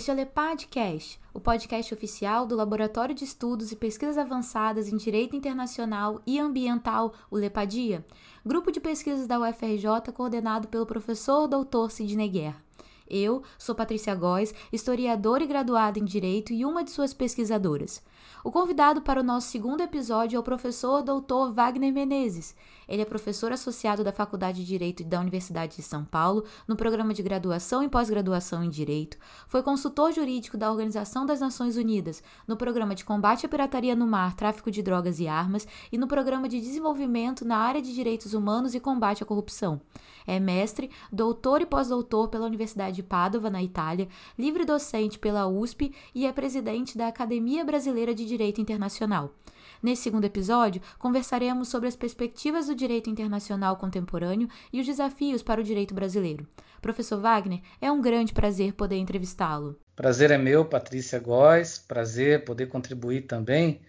[0.00, 4.96] Este é o LEPADcast, o podcast oficial do Laboratório de Estudos e Pesquisas Avançadas em
[4.96, 8.02] Direito Internacional e Ambiental, o LEPADIA,
[8.42, 12.64] grupo de pesquisas da UFRJ coordenado pelo professor doutor Sidney Guerra.
[13.10, 18.00] Eu sou Patrícia Góes, historiadora e graduada em Direito e uma de suas pesquisadoras.
[18.44, 22.54] O convidado para o nosso segundo episódio é o professor doutor Wagner Menezes.
[22.88, 27.12] Ele é professor associado da Faculdade de Direito da Universidade de São Paulo, no programa
[27.12, 29.18] de graduação e pós-graduação em Direito.
[29.46, 34.06] Foi consultor jurídico da Organização das Nações Unidas, no programa de combate à pirataria no
[34.06, 38.32] mar, tráfico de drogas e armas, e no programa de desenvolvimento na área de direitos
[38.34, 39.80] humanos e combate à corrupção.
[40.26, 45.94] É mestre, doutor e pós-doutor pela Universidade de Padova, na Itália, livre docente pela USP
[46.14, 49.34] e é presidente da Academia Brasileira de Direito Internacional.
[49.82, 55.60] Nesse segundo episódio, conversaremos sobre as perspectivas do direito internacional contemporâneo e os desafios para
[55.60, 56.46] o direito brasileiro.
[56.82, 59.78] Professor Wagner, é um grande prazer poder entrevistá-lo.
[59.96, 61.78] Prazer é meu, Patrícia Góes.
[61.78, 63.80] Prazer poder contribuir também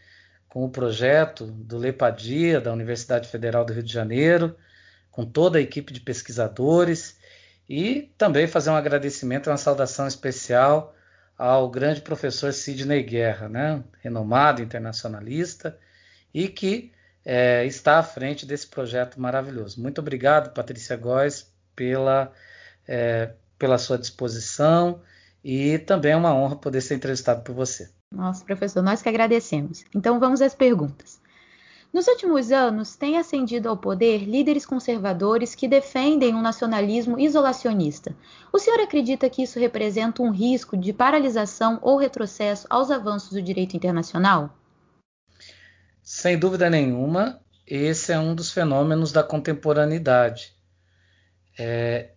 [0.47, 4.55] com o projeto do Lepadia, da Universidade Federal do Rio de Janeiro,
[5.09, 7.17] com toda a equipe de pesquisadores
[7.71, 10.93] e também fazer um agradecimento, uma saudação especial
[11.37, 13.81] ao grande professor Sidney Guerra, né?
[14.01, 15.79] renomado internacionalista,
[16.33, 16.91] e que
[17.23, 19.81] é, está à frente desse projeto maravilhoso.
[19.81, 22.33] Muito obrigado, Patrícia Góes, pela,
[22.85, 25.01] é, pela sua disposição
[25.41, 27.89] e também é uma honra poder ser entrevistado por você.
[28.13, 29.85] Nossa, professor, nós que agradecemos.
[29.95, 31.20] Então vamos às perguntas.
[31.93, 38.15] Nos últimos anos, têm ascendido ao poder líderes conservadores que defendem um nacionalismo isolacionista.
[38.51, 43.41] O senhor acredita que isso representa um risco de paralisação ou retrocesso aos avanços do
[43.41, 44.57] direito internacional?
[46.01, 50.53] Sem dúvida nenhuma, esse é um dos fenômenos da contemporaneidade.
[51.59, 52.11] É,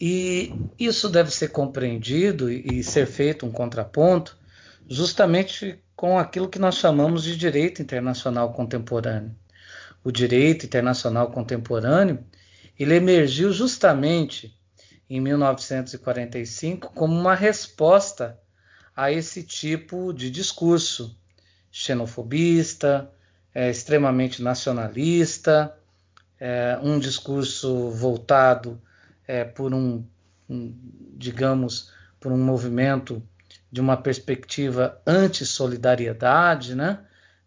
[0.00, 4.36] e isso deve ser compreendido e ser feito um contraponto
[4.88, 9.34] justamente com aquilo que nós chamamos de direito internacional contemporâneo.
[10.04, 12.24] O direito internacional contemporâneo
[12.78, 14.58] ele emergiu justamente
[15.08, 18.38] em 1945 como uma resposta
[18.96, 21.16] a esse tipo de discurso
[21.70, 23.10] xenofobista,
[23.54, 25.76] é, extremamente nacionalista,
[26.38, 28.80] é, um discurso voltado
[29.26, 30.04] é, por um,
[30.48, 30.74] um,
[31.16, 33.22] digamos, por um movimento
[33.72, 37.00] de uma perspectiva anti-solidariedade né,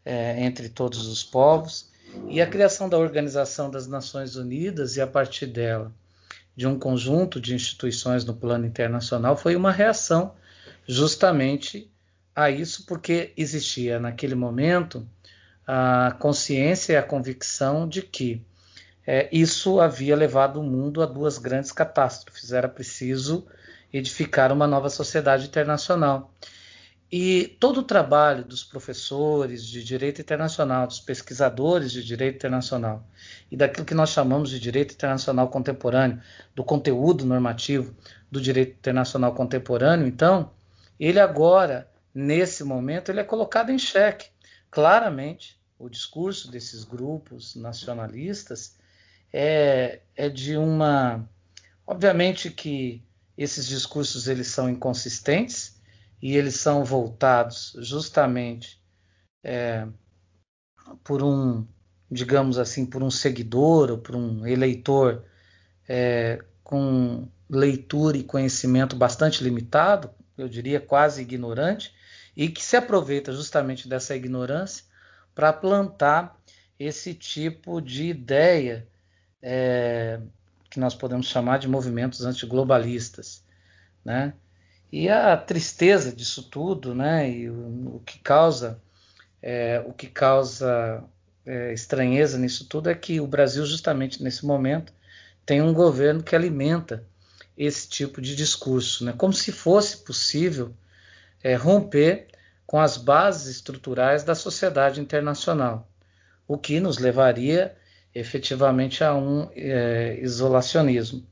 [0.04, 1.94] é, entre todos os povos,
[2.28, 5.92] e a criação da Organização das Nações Unidas e, a partir dela,
[6.56, 10.34] de um conjunto de instituições no plano internacional foi uma reação
[10.88, 11.92] justamente
[12.36, 15.08] a isso, porque existia naquele momento
[15.68, 18.42] a consciência e a convicção de que
[19.06, 22.52] é, isso havia levado o mundo a duas grandes catástrofes.
[22.52, 23.46] Era preciso
[23.98, 26.34] edificar uma nova sociedade internacional.
[27.12, 33.08] E todo o trabalho dos professores de direito internacional, dos pesquisadores de direito internacional
[33.52, 36.20] e daquilo que nós chamamos de direito internacional contemporâneo,
[36.56, 37.96] do conteúdo normativo
[38.30, 40.52] do direito internacional contemporâneo, então,
[41.00, 44.28] ele agora, nesse momento, ele é colocado em xeque.
[44.72, 48.78] Claramente, o discurso desses grupos nacionalistas
[49.32, 51.30] é, é de uma.
[51.86, 53.04] Obviamente que
[53.38, 55.80] esses discursos eles são inconsistentes
[56.22, 58.82] e eles são voltados justamente
[59.44, 59.88] é,
[61.04, 61.68] por um,
[62.10, 65.24] digamos assim, por um seguidor ou por um eleitor
[65.88, 71.94] é, com leitura e conhecimento bastante limitado, eu diria quase ignorante,
[72.36, 74.84] e que se aproveita justamente dessa ignorância
[75.34, 76.38] para plantar
[76.78, 78.88] esse tipo de ideia
[79.42, 80.20] é,
[80.76, 83.42] que nós podemos chamar de movimentos antiglobalistas,
[84.04, 84.34] né?
[84.92, 87.30] E a tristeza disso tudo, né?
[87.30, 88.82] E o, que causa
[89.42, 91.02] é, o que causa
[91.46, 94.92] é, estranheza nisso tudo é que o Brasil, justamente nesse momento,
[95.46, 97.06] tem um governo que alimenta
[97.58, 99.14] esse tipo de discurso, né?
[99.18, 100.74] Como se fosse possível
[101.42, 102.28] é, romper
[102.68, 105.88] com as bases estruturais da sociedade internacional,
[106.46, 107.78] o que nos levaria
[108.16, 111.28] efetivamente a um é, isolacionismo.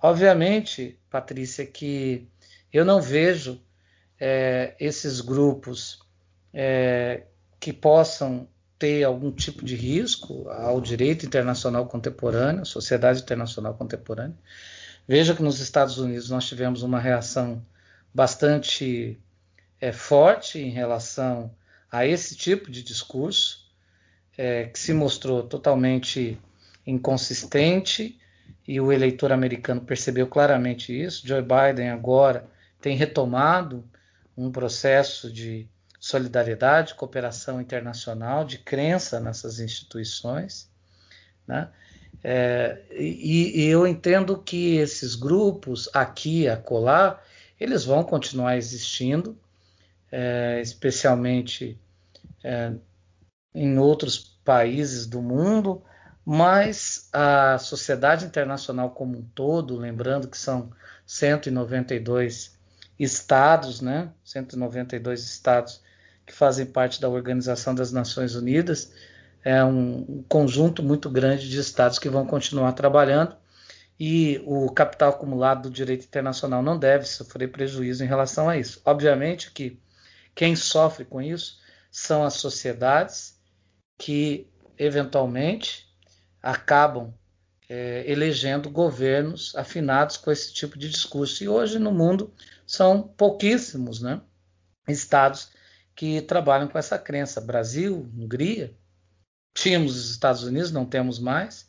[0.00, 2.28] Obviamente, Patrícia, que
[2.70, 3.60] eu não vejo
[4.20, 6.00] é, esses grupos
[6.52, 7.22] é,
[7.58, 8.46] que possam
[8.78, 14.36] ter algum tipo de risco ao direito internacional contemporâneo, à sociedade internacional contemporânea.
[15.06, 17.64] Veja que nos Estados Unidos nós tivemos uma reação
[18.14, 19.18] bastante
[19.80, 21.50] é, forte em relação
[21.90, 23.57] a esse tipo de discurso
[24.38, 26.38] é, que se mostrou totalmente
[26.86, 28.18] inconsistente
[28.66, 31.26] e o eleitor americano percebeu claramente isso.
[31.26, 32.48] Joe Biden agora
[32.80, 33.84] tem retomado
[34.36, 35.68] um processo de
[35.98, 40.70] solidariedade, cooperação internacional, de crença nessas instituições.
[41.46, 41.68] Né?
[42.22, 47.20] É, e, e, eu entendo que esses grupos, aqui acolá,
[47.58, 49.36] eles vão continuar existindo,
[50.12, 51.76] é, especialmente
[52.44, 52.72] é,
[53.58, 55.82] em outros países do mundo,
[56.24, 60.70] mas a sociedade internacional como um todo, lembrando que são
[61.04, 62.56] 192
[62.98, 65.82] estados, né, 192 estados
[66.24, 68.92] que fazem parte da Organização das Nações Unidas,
[69.44, 73.34] é um, conjunto muito grande de estados que vão continuar trabalhando
[73.98, 78.80] e o capital acumulado do direito internacional não deve sofrer prejuízo em relação a isso.
[78.84, 79.80] Obviamente que
[80.34, 81.58] quem sofre com isso
[81.90, 83.37] são as sociedades
[83.98, 84.46] que,
[84.78, 85.86] eventualmente,
[86.42, 87.12] acabam
[87.68, 91.44] é, elegendo governos afinados com esse tipo de discurso.
[91.44, 92.32] E hoje no mundo
[92.66, 94.20] são pouquíssimos né,
[94.86, 95.50] estados
[95.94, 97.40] que trabalham com essa crença.
[97.40, 98.74] Brasil, Hungria,
[99.52, 101.68] tínhamos os Estados Unidos, não temos mais,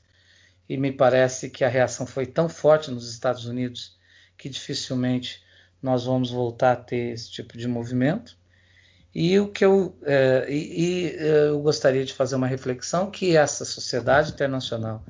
[0.69, 3.97] e me parece que a reação foi tão forte nos Estados Unidos
[4.37, 5.43] que dificilmente
[5.81, 8.37] nós vamos voltar a ter esse tipo de movimento.
[9.13, 13.35] E o que eu, é, e, e é, eu gostaria de fazer uma reflexão que
[13.35, 15.03] essa sociedade internacional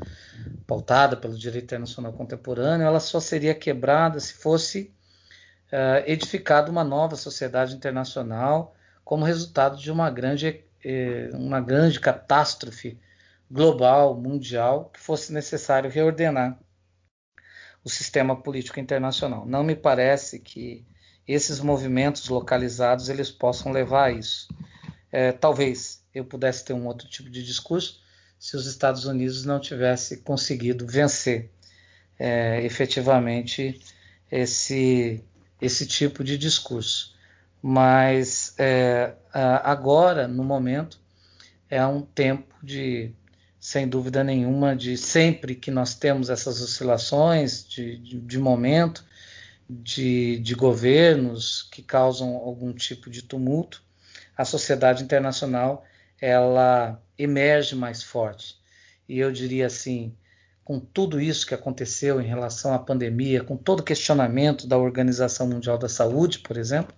[0.65, 4.93] pautada pelo direito internacional contemporâneo, ela só seria quebrada se fosse
[5.71, 12.97] é, edificada uma nova sociedade internacional como resultado de uma grande, é, uma grande catástrofe
[13.51, 16.57] global, mundial, que fosse necessário reordenar
[17.83, 19.45] o sistema político internacional.
[19.45, 20.85] Não me parece que
[21.33, 24.47] esses movimentos localizados eles possam levar a isso.
[25.11, 28.01] É, talvez eu pudesse ter um outro tipo de discurso
[28.39, 31.51] se os Estados Unidos não tivessem conseguido vencer
[32.17, 33.79] é, efetivamente
[34.31, 35.23] esse,
[35.61, 37.15] esse tipo de discurso.
[37.61, 40.99] Mas é, agora, no momento,
[41.69, 43.11] é um tempo de,
[43.59, 49.03] sem dúvida nenhuma, de sempre que nós temos essas oscilações de, de, de momento,
[49.69, 53.83] de, de governos que causam algum tipo de tumulto,
[54.36, 55.86] a sociedade internacional
[56.19, 58.57] ela emerge mais forte.
[59.07, 60.16] E eu diria assim,
[60.63, 65.48] com tudo isso que aconteceu em relação à pandemia, com todo o questionamento da Organização
[65.48, 66.95] Mundial da Saúde, por exemplo,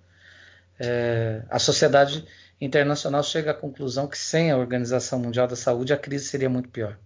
[0.80, 2.26] é, a sociedade
[2.60, 6.70] internacional chega à conclusão que sem a Organização Mundial da Saúde a crise seria muito
[6.70, 6.98] pior.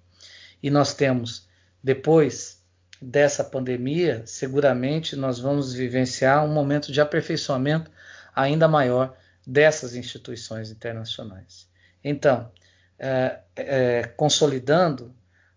[0.61, 1.47] E nós temos,
[1.83, 2.64] depois
[3.01, 7.91] dessa pandemia, seguramente nós vamos vivenciar um momento de aperfeiçoamento
[8.35, 9.15] ainda maior
[9.45, 11.67] dessas instituições internacionais.
[12.03, 12.51] Então,
[12.97, 15.13] é, é, consolidando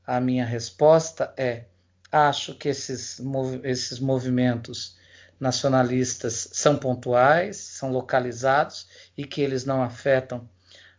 [0.07, 1.65] a minha resposta é:
[2.11, 4.97] acho que esses, mov esses movimentos
[5.39, 10.49] nacionalistas são pontuais, são localizados e que eles não afetam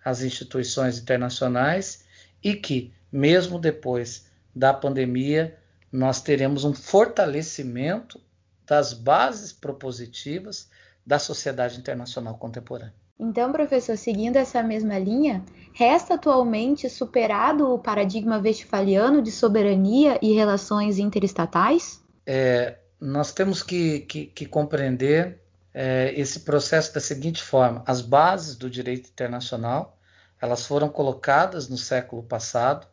[0.03, 2.06] as instituições internacionais
[2.41, 5.57] e que, mesmo depois da pandemia,
[5.91, 8.19] nós teremos um fortalecimento
[8.65, 10.69] das bases propositivas
[11.06, 12.94] da sociedade internacional contemporânea.
[13.19, 15.44] Então, professor, seguindo essa mesma linha,
[15.74, 22.01] resta atualmente superado o paradigma westphaliano de soberania e relações interestatais?
[22.25, 25.41] É, nós temos que, que, que compreender
[25.74, 30.00] é, esse processo da seguinte forma: as bases do direito internacional
[30.41, 32.88] elas foram colocadas no século passado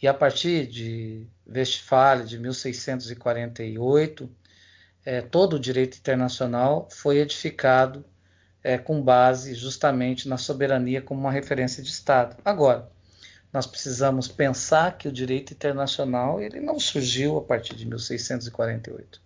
[0.00, 4.30] e a partir de Westfália, de 1648,
[5.04, 8.04] é, todo o direito internacional foi edificado
[8.62, 12.36] é, com base justamente na soberania como uma referência de Estado.
[12.44, 12.90] Agora,
[13.52, 19.22] nós precisamos pensar que o direito internacional ele não surgiu a partir de 1648.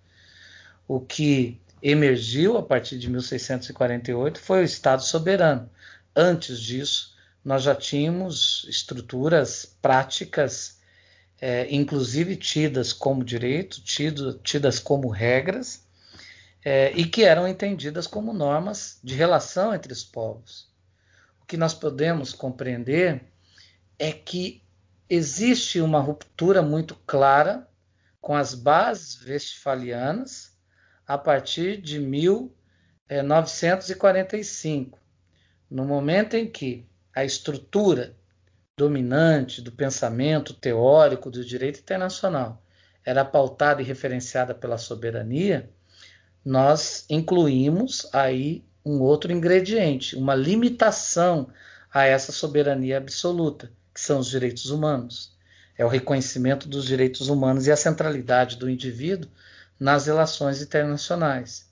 [0.87, 5.71] O que emergiu a partir de 1648 foi o Estado soberano.
[6.15, 7.17] Antes disso,
[7.49, 10.83] nós já tínhamos estruturas práticas,
[11.41, 15.83] é, inclusive tidas como direito, tido, tidas como regras,
[16.63, 20.69] é, e que eram entendidas como normas de relação entre os povos.
[21.41, 23.25] O que nós podemos compreender
[23.99, 24.63] é que
[25.09, 27.67] existe uma ruptura muito clara
[28.21, 30.55] com as bases westfalianas
[31.07, 34.99] a partir de 1945,
[35.71, 36.87] no momento em que
[37.19, 38.15] a estrutura
[38.77, 42.63] dominante do pensamento teórico do direito internacional
[43.05, 45.69] era pautada e referenciada pela soberania,
[46.45, 51.49] nós incluímos aí um outro ingrediente, uma limitação
[51.93, 55.37] a essa soberania absoluta, que são os direitos humanos.
[55.77, 59.29] É o reconhecimento dos direitos humanos e a centralidade do indivíduo
[59.79, 61.69] nas relações internacionais.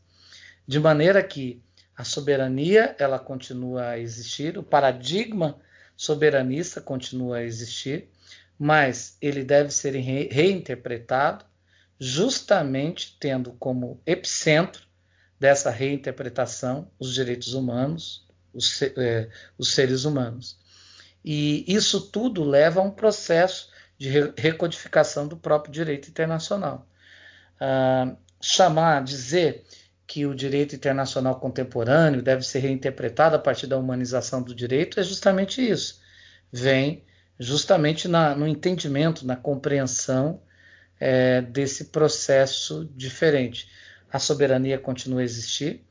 [0.66, 1.62] De maneira que
[1.96, 5.58] A soberania ela continua a existir, o paradigma
[5.96, 8.10] soberanista continua a existir,
[8.58, 11.44] mas ele deve ser re reinterpretado,
[11.98, 14.86] justamente tendo como epicentro
[15.40, 20.58] dessa reinterpretação os direitos humanos, os, é, os seres humanos.
[21.24, 26.86] E isso tudo leva a um processo de recodificação do próprio direito internacional.
[27.58, 29.64] Ah, chamar, dizer
[30.06, 35.02] que o direito internacional contemporâneo deve ser reinterpretado a partir da humanização do direito é
[35.02, 36.00] justamente isso.
[36.52, 37.04] Vem
[37.38, 40.40] justamente na, no entendimento, na compreensão
[41.00, 43.68] é, desse processo diferente.
[44.10, 45.84] A soberania continua a existir,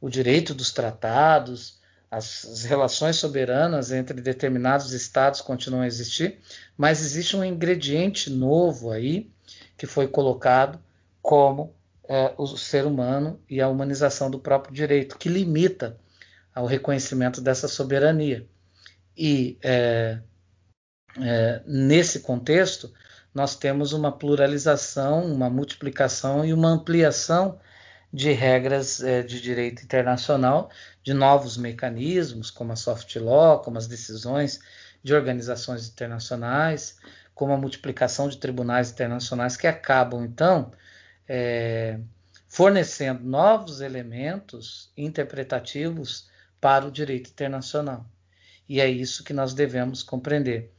[0.00, 1.80] o direito dos tratados,
[2.10, 6.40] as, as relações soberanas entre determinados estados continuam a existir,
[6.76, 9.30] mas existe um ingrediente novo aí
[9.76, 10.78] que foi colocado
[11.22, 11.74] como
[12.08, 15.98] é, o ser humano e a humanização do próprio direito, que limita
[16.54, 18.46] ao reconhecimento dessa soberania.
[19.16, 20.20] E é,
[21.20, 22.92] é, nesse contexto,
[23.34, 27.58] nós temos uma pluralização, uma multiplicação e uma ampliação
[28.12, 30.70] de regras é, de direito internacional,
[31.02, 34.60] de novos mecanismos, como a soft law, como as decisões
[35.02, 36.96] de organizações internacionais,
[37.34, 40.70] como a multiplicação de tribunais internacionais que acabam, então,
[41.28, 41.98] é,
[42.48, 46.28] fornecendo novos elementos interpretativos
[46.60, 48.06] para o direito internacional.
[48.68, 50.72] E é isso que nós devemos compreender.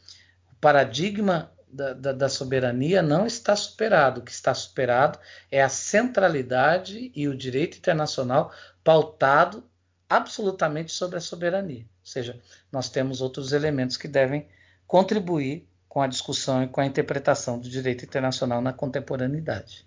[0.52, 4.22] O paradigma da, da, da, soberania não está superado.
[4.22, 5.20] O que está superado
[5.52, 8.52] é a centralidade e o direito internacional
[8.84, 9.64] pautado
[10.10, 11.82] absolutamente sobre a soberania.
[11.82, 12.40] Ou seja,
[12.72, 14.48] nós temos outros elementos que devem
[14.88, 19.86] contribuir com a discussão e com a interpretação do direito internacional na contemporaneidade.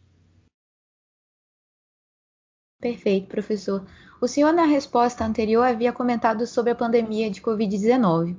[2.81, 3.85] Perfeito, professor.
[4.21, 8.37] O senhor, na resposta anterior, havia comentado sobre a pandemia de Covid-19.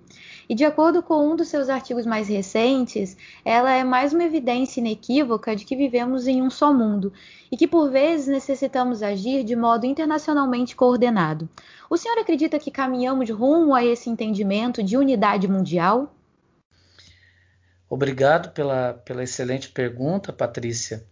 [0.47, 4.79] E, de acordo com um dos seus artigos mais recentes, ela é mais uma evidência
[4.79, 7.11] inequívoca de que vivemos em um só mundo
[7.51, 11.49] e que, por vezes, necessitamos agir de modo internacionalmente coordenado.
[11.89, 16.15] O senhor acredita que caminhamos rumo a esse entendimento de unidade mundial?
[17.89, 21.05] Obrigado pela, pela excelente pergunta, Patrícia.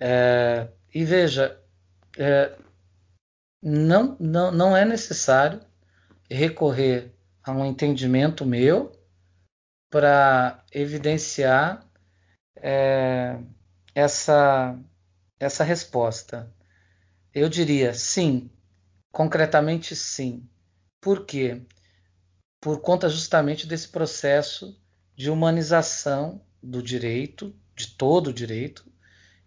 [0.00, 1.60] É, e veja,
[2.16, 2.56] é,
[3.62, 5.60] não, não, não é necessário
[6.30, 8.92] recorrer a um entendimento meu
[9.90, 11.86] para evidenciar
[12.56, 13.38] é,
[13.94, 14.78] essa,
[15.38, 16.52] essa resposta.
[17.32, 18.50] Eu diria sim,
[19.12, 20.48] concretamente sim.
[21.00, 21.62] Por quê?
[22.60, 24.80] Por conta justamente desse processo
[25.14, 28.84] de humanização do direito, de todo o direito,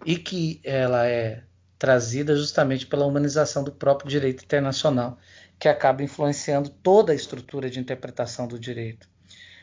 [0.05, 1.43] e que ela é
[1.79, 5.17] trazida justamente pela humanização do próprio direito internacional,
[5.57, 9.09] que acaba influenciando toda a estrutura de interpretação do direito.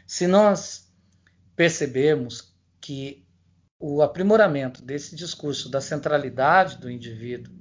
[0.06, 0.90] Se nós
[1.54, 3.24] percebemos que
[3.78, 7.54] o aprimoramento desse discurso da centralidade do indivíduo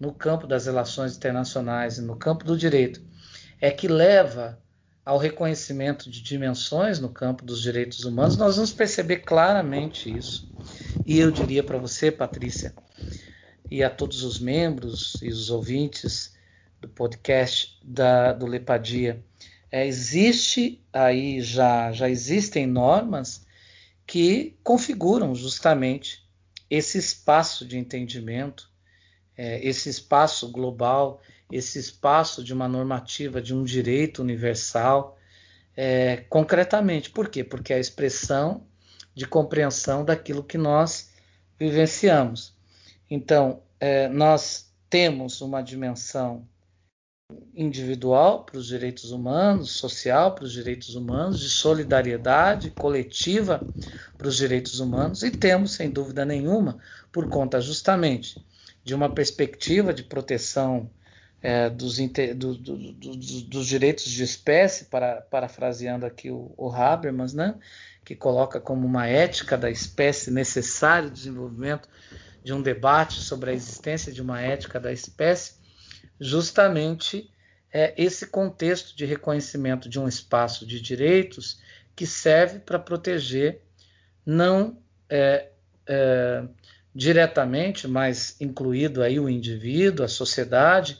[0.00, 3.02] no campo das relações internacionais e no campo do direito
[3.60, 4.58] é que leva
[5.04, 10.50] ao reconhecimento de dimensões no campo dos direitos humanos, nós vamos perceber claramente isso.
[11.04, 12.72] E eu diria para você, Patrícia,
[13.72, 16.36] e a todos os membros e os ouvintes
[16.78, 19.24] do podcast da, do Lepadia.
[19.70, 23.46] É, existe aí já, já existem normas
[24.06, 26.22] que configuram justamente
[26.68, 28.68] esse espaço de entendimento,
[29.34, 35.18] é, esse espaço global, esse espaço de uma normativa, de um direito universal,
[35.74, 37.08] é, concretamente.
[37.08, 37.42] Por quê?
[37.42, 38.66] Porque é a expressão
[39.14, 41.10] de compreensão daquilo que nós
[41.58, 42.51] vivenciamos.
[43.14, 46.48] Então, é, nós temos uma dimensão
[47.54, 53.60] individual para os direitos humanos, social para os direitos humanos, de solidariedade coletiva
[54.16, 56.78] para os direitos humanos, e temos, sem dúvida nenhuma,
[57.12, 58.42] por conta justamente
[58.82, 60.88] de uma perspectiva de proteção
[61.42, 67.34] é, dos, do, do, do, dos, direitos de espécie, para, parafraseando aqui o, o Habermas,
[67.34, 67.56] né,
[68.06, 71.86] que coloca como uma ética da espécie necessário desenvolvimento
[72.42, 75.54] de um debate sobre a existência de uma ética da espécie,
[76.20, 77.30] justamente
[77.72, 81.60] é esse contexto de reconhecimento de um espaço de direitos
[81.96, 83.62] que serve para proteger
[84.24, 85.48] não é,
[85.86, 86.44] é,
[86.94, 90.98] diretamente, mas incluído aí o indivíduo, a sociedade,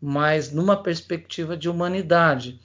[0.00, 2.60] mas numa perspectiva de humanidade.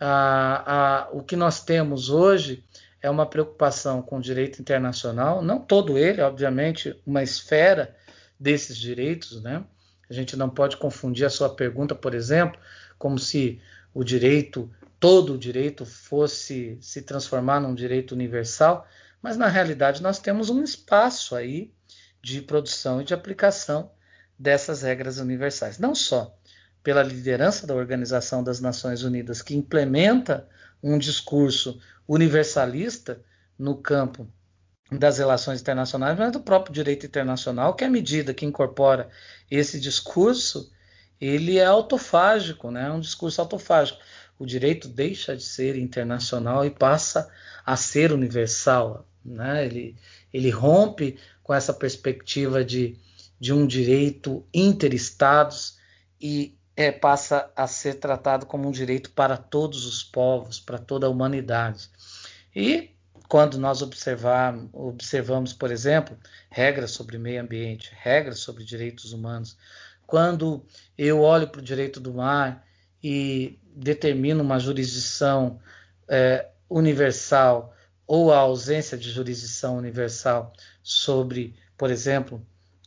[0.00, 2.64] Ah, ah, o que nós temos hoje
[3.00, 7.94] é uma preocupação com o direito internacional, não todo ele, obviamente, uma esfera
[8.38, 9.64] desses direitos, né?
[10.10, 12.58] A gente não pode confundir a sua pergunta, por exemplo,
[12.98, 13.60] como se
[13.92, 18.86] o direito, todo o direito, fosse se transformar num direito universal,
[19.22, 21.72] mas na realidade nós temos um espaço aí
[22.22, 23.90] de produção e de aplicação
[24.38, 25.78] dessas regras universais.
[25.78, 26.34] Não só
[26.82, 30.48] pela liderança da Organização das Nações Unidas, que implementa
[30.82, 33.22] um discurso universalista
[33.58, 34.28] no campo
[34.90, 39.10] das relações internacionais, mas do próprio direito internacional, que à medida que incorpora
[39.50, 40.72] esse discurso,
[41.20, 42.86] ele é autofágico, né?
[42.86, 43.98] é um discurso autofágico.
[44.38, 47.30] O direito deixa de ser internacional e passa
[47.66, 49.06] a ser universal.
[49.24, 49.66] Né?
[49.66, 49.96] Ele,
[50.32, 52.96] ele rompe com essa perspectiva de,
[53.38, 55.76] de um direito interestados
[56.20, 61.08] e é, passa a ser tratado como um direito para todos os povos, para toda
[61.08, 61.90] a humanidade.
[62.54, 62.94] E
[63.28, 66.16] quando nós observar, observamos, por exemplo,
[66.48, 69.58] regras sobre meio ambiente, regras sobre direitos humanos,
[70.06, 70.64] quando
[70.96, 72.64] eu olho para o direito do mar
[73.02, 75.58] e determino uma jurisdição
[76.06, 77.74] é, universal
[78.06, 82.40] ou a ausência de jurisdição universal sobre, por exemplo,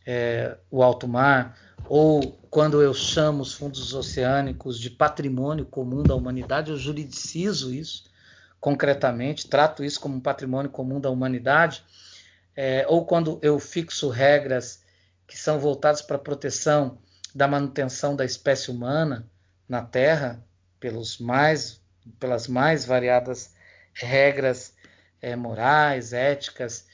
[0.05, 1.57] é, o alto mar,
[1.87, 8.09] ou quando eu chamo os fundos oceânicos de patrimônio comum da humanidade, eu juridicizo isso
[8.59, 11.83] concretamente, trato isso como um patrimônio comum da humanidade,
[12.55, 14.83] é, ou quando eu fixo regras
[15.25, 16.99] que são voltadas para a proteção
[17.33, 19.27] da manutenção da espécie humana
[19.67, 20.43] na Terra,
[20.79, 21.81] pelos mais,
[22.19, 23.53] pelas mais variadas
[23.93, 24.75] regras
[25.21, 26.85] é, morais, éticas,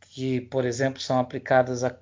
[0.00, 1.96] que, por exemplo, são aplicadas à,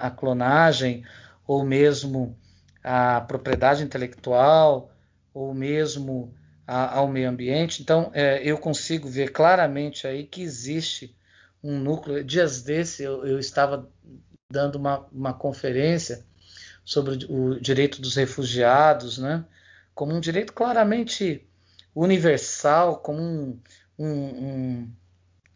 [0.00, 1.04] à clonagem,
[1.50, 2.38] ou mesmo
[2.80, 4.94] à propriedade intelectual,
[5.34, 6.32] ou mesmo
[6.64, 7.82] a, ao meio ambiente.
[7.82, 11.12] Então, é, eu consigo ver claramente aí que existe
[11.60, 12.22] um núcleo.
[12.22, 13.90] Dias desse eu, eu estava
[14.48, 16.24] dando uma, uma conferência
[16.84, 19.44] sobre o direito dos refugiados, né?
[19.92, 21.44] como um direito claramente
[21.92, 23.60] universal, como um,
[23.98, 24.92] um, um,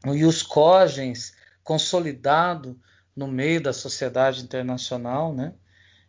[0.06, 2.76] um ius cogens consolidado
[3.14, 5.54] no meio da sociedade internacional, né?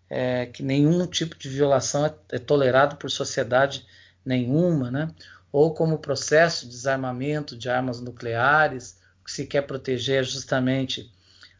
[0.09, 3.85] É, que nenhum tipo de violação é, é tolerado por sociedade
[4.23, 5.09] nenhuma, né?
[5.51, 11.09] ou como processo de desarmamento de armas nucleares, o que se quer proteger é justamente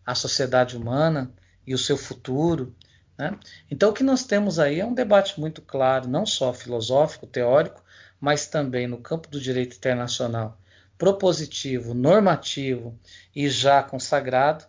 [0.05, 1.31] a sociedade humana
[1.65, 2.75] e o seu futuro.
[3.17, 3.39] Né?
[3.71, 7.81] Então, o que nós temos aí é um debate muito claro, não só filosófico, teórico,
[8.19, 10.60] mas também no campo do direito internacional,
[10.97, 12.99] propositivo, normativo
[13.34, 14.65] e já consagrado,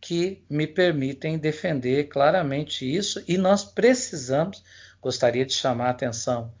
[0.00, 4.62] que me permitem defender claramente isso e nós precisamos,
[5.00, 6.52] gostaria de chamar a atenção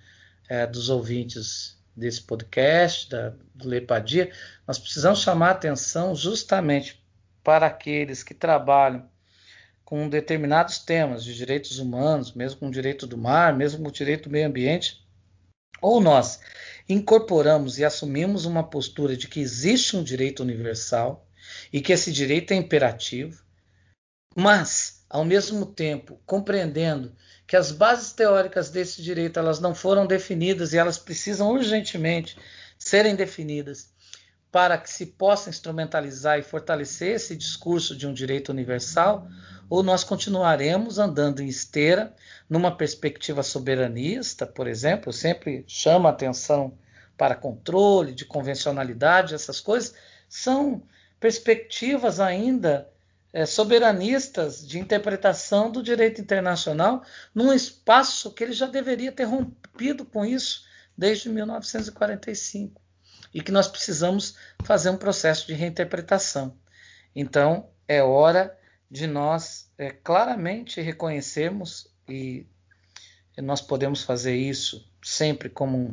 [0.48, 4.30] é, dos ouvintes desse podcast, da, do Lepadia,
[4.66, 7.02] nós precisamos chamar a atenção justamente
[7.42, 9.08] para aqueles que trabalham
[9.84, 13.92] com determinados temas de direitos humanos, mesmo com o direito do mar, mesmo com o
[13.92, 15.02] direito do meio ambiente,
[15.80, 16.40] ou nós
[16.88, 21.27] incorporamos e assumimos uma postura de que existe um direito universal
[21.72, 23.42] e que esse direito é imperativo,
[24.34, 27.14] mas, ao mesmo tempo, compreendendo
[27.46, 32.36] que as bases teóricas desse direito elas não foram definidas e elas precisam urgentemente
[32.78, 33.90] serem definidas
[34.50, 39.26] para que se possa instrumentalizar e fortalecer esse discurso de um direito universal,
[39.68, 42.14] ou nós continuaremos andando em esteira
[42.48, 46.78] numa perspectiva soberanista, por exemplo, sempre chamo a atenção
[47.16, 49.94] para controle, de convencionalidade, essas coisas
[50.28, 50.82] são
[51.20, 52.88] perspectivas ainda
[53.32, 57.02] é, soberanistas de interpretação do direito internacional
[57.34, 60.64] num espaço que ele já deveria ter rompido com isso
[60.96, 62.80] desde 1945
[63.32, 66.56] e que nós precisamos fazer um processo de reinterpretação.
[67.14, 68.56] Então, é hora
[68.90, 72.46] de nós é, claramente reconhecermos e
[73.36, 75.90] nós podemos fazer isso sempre como um,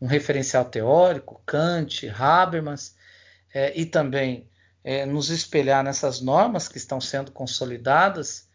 [0.00, 2.96] um referencial teórico, Kant, Habermas,
[3.52, 4.49] é, e também
[4.82, 8.48] é, nos espelhar nessas normas que estão sendo consolidadas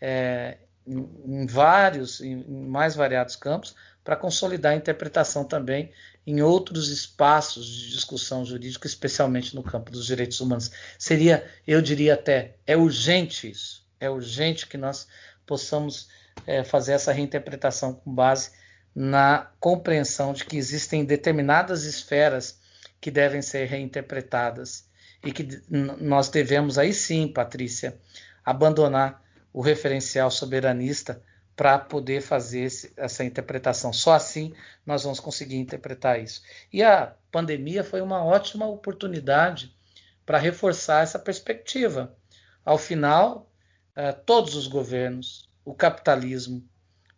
[0.00, 5.92] é, em, vários, em mais variados campos, para consolidar a interpretação também
[6.26, 10.70] em outros espaços de discussão jurídica, especialmente no campo dos direitos humanos.
[10.98, 15.06] Seria, eu diria até, é urgente isso, é urgente que nós
[15.46, 16.08] possamos
[16.46, 18.52] é, fazer essa reinterpretação com base
[18.94, 22.58] na compreensão de que existem determinadas esferas
[23.00, 24.89] que devem ser reinterpretadas
[25.24, 27.98] e que nós devemos aí sim, Patrícia,
[28.44, 31.22] abandonar o referencial soberanista
[31.54, 33.92] para poder fazer esse, essa interpretação.
[33.92, 34.54] Só assim
[34.86, 36.42] nós vamos conseguir interpretar isso.
[36.72, 39.76] E a pandemia foi uma ótima oportunidade
[40.24, 42.16] para reforçar essa perspectiva.
[42.64, 43.50] Ao final,
[43.94, 46.66] eh, todos os governos, o capitalismo,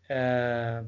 [0.08, 0.82] é,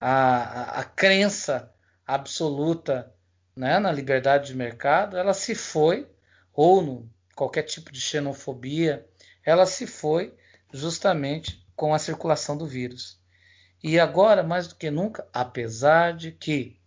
[0.00, 1.72] a, a, a, crença
[2.06, 3.12] absoluta
[3.54, 6.08] né, na liberdade de mercado, ela se foi,
[6.56, 9.06] ou no qualquer tipo de xenofobia,
[9.44, 10.34] ela se foi
[10.72, 13.20] justamente com a circulação do vírus.
[13.84, 16.80] E agora, mais do que nunca, apesar de que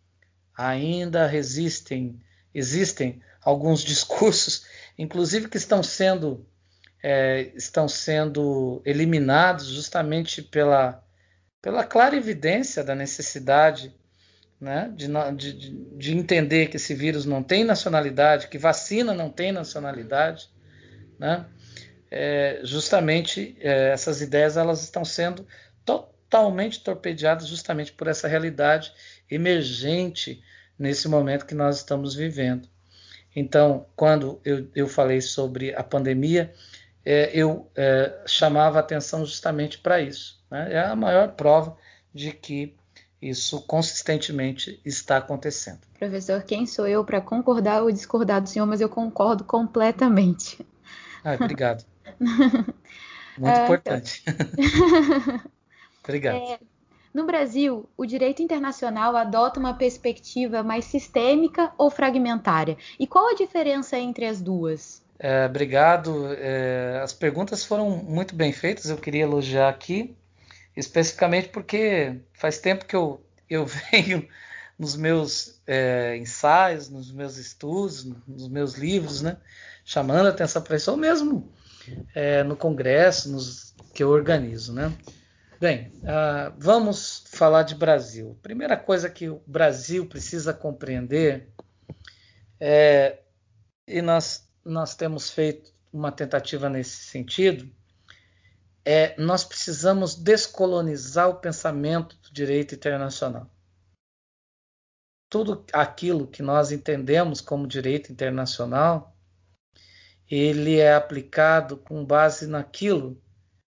[0.57, 2.19] ainda resistem,
[2.53, 4.65] existem alguns discursos,
[4.97, 6.45] inclusive que estão sendo
[7.01, 11.01] é, estão sendo eliminados justamente pela,
[11.61, 13.95] pela clara evidência da necessidade
[14.59, 15.07] né, de,
[15.53, 20.49] de, de entender que esse vírus não tem nacionalidade, que vacina não tem nacionalidade,
[21.17, 21.45] né,
[22.11, 25.47] é, justamente é, essas ideias elas estão sendo
[25.85, 28.91] totalmente torpedeadas justamente por essa realidade
[29.29, 30.43] emergente
[30.77, 32.67] nesse momento que nós estamos vivendo.
[33.35, 36.51] Então, quando eu, eu falei sobre a pandemia,
[37.05, 40.43] é, eu é, chamava atenção justamente para isso.
[40.49, 40.73] Né?
[40.73, 41.77] É a maior prova
[42.13, 42.75] de que
[43.21, 45.79] isso consistentemente está acontecendo.
[45.97, 50.65] Professor, quem sou eu para concordar ou discordar do senhor, mas eu concordo completamente.
[51.23, 51.83] Ah, obrigado.
[53.37, 54.23] Muito ah, importante.
[54.27, 55.41] Então.
[56.03, 56.35] obrigado.
[56.35, 56.59] É,
[57.13, 62.77] no Brasil, o direito internacional adota uma perspectiva mais sistêmica ou fragmentária?
[62.99, 65.01] E qual a diferença entre as duas?
[65.17, 66.27] É, obrigado.
[66.33, 68.89] É, as perguntas foram muito bem feitas.
[68.89, 70.15] Eu queria elogiar aqui,
[70.79, 74.27] especificamente porque faz tempo que eu, eu venho
[74.77, 79.37] nos meus é, ensaios, nos meus estudos, nos meus livros, né,
[79.83, 81.51] chamando a atenção para isso, ou mesmo
[82.15, 84.91] é, no congresso, nos, que eu organizo, né.
[85.59, 88.39] Bem, uh, vamos falar de Brasil.
[88.41, 91.49] Primeira coisa que o Brasil precisa compreender
[92.57, 93.19] é,
[93.85, 97.69] e nós, nós temos feito uma tentativa nesse sentido,
[98.91, 103.47] é nós precisamos descolonizar o pensamento do direito internacional.
[105.29, 109.15] Tudo aquilo que nós entendemos como direito internacional,
[110.27, 113.21] ele é aplicado com base naquilo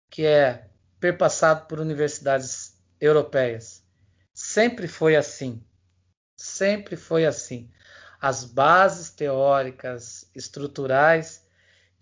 [0.10, 3.86] que é perpassado por universidades europeias.
[4.34, 5.64] Sempre foi assim.
[6.36, 7.72] Sempre foi assim.
[8.20, 11.43] As bases teóricas, estruturais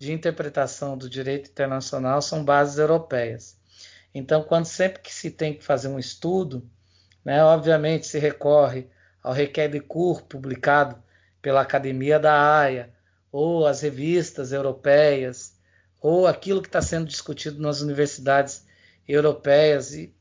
[0.02, 3.56] de interpretação do direito internacional são bases europeias.
[4.12, 6.68] Então, quando sempre que se tem que fazer um estudo,
[7.24, 8.88] né, obviamente se recorre
[9.22, 11.00] ao requer de cur publicado
[11.40, 12.92] pela Academia da Haia,
[13.30, 15.56] ou as revistas europeias,
[16.00, 18.66] ou aquilo que está sendo discutido nas universidades
[19.06, 20.12] europeias e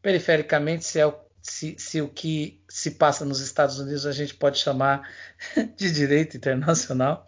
[0.00, 4.58] perifericamente se, é, se, se o que se passa nos Estados Unidos a gente pode
[4.58, 5.06] chamar
[5.76, 7.26] de direito internacional,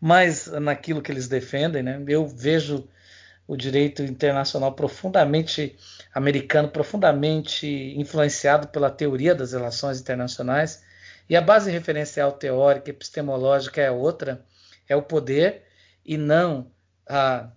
[0.00, 2.02] mas naquilo que eles defendem, né?
[2.06, 2.88] Eu vejo
[3.46, 5.76] o direito internacional profundamente
[6.14, 10.82] americano, profundamente influenciado pela teoria das relações internacionais,
[11.28, 14.44] e a base referencial teórica epistemológica é outra,
[14.88, 15.64] é o poder
[16.04, 16.70] e não
[17.06, 17.48] a,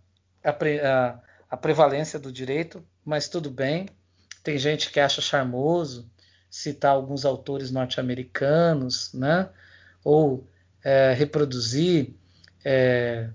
[0.43, 1.19] a, a
[1.51, 3.89] a prevalência do direito, mas tudo bem.
[4.41, 6.09] Tem gente que acha charmoso
[6.49, 9.49] citar alguns autores norte-americanos, né?
[10.01, 10.47] ou
[10.81, 12.15] é, reproduzir
[12.63, 13.29] é,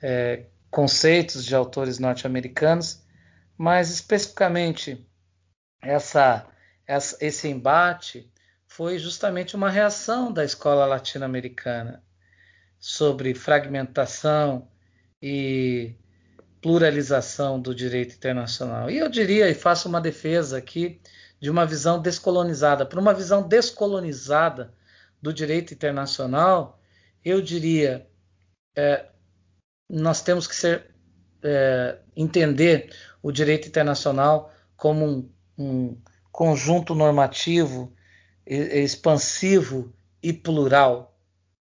[0.00, 3.02] é, conceitos de autores norte-americanos,
[3.56, 5.06] mas especificamente
[5.82, 6.46] essa,
[6.86, 8.30] essa, esse embate
[8.66, 12.02] foi justamente uma reação da escola latino-americana
[12.78, 14.68] sobre fragmentação
[15.20, 15.94] e
[16.60, 18.88] pluralização do direito internacional.
[18.90, 21.00] E eu diria, e faço uma defesa aqui,
[21.40, 22.86] de uma visão descolonizada.
[22.86, 24.72] Para uma visão descolonizada
[25.20, 26.80] do direito internacional,
[27.24, 28.08] eu diria,
[28.76, 29.06] é,
[29.88, 30.86] nós temos que ser,
[31.42, 35.98] é, entender o direito internacional como um, um
[36.30, 37.94] conjunto normativo
[38.44, 41.16] expansivo e plural,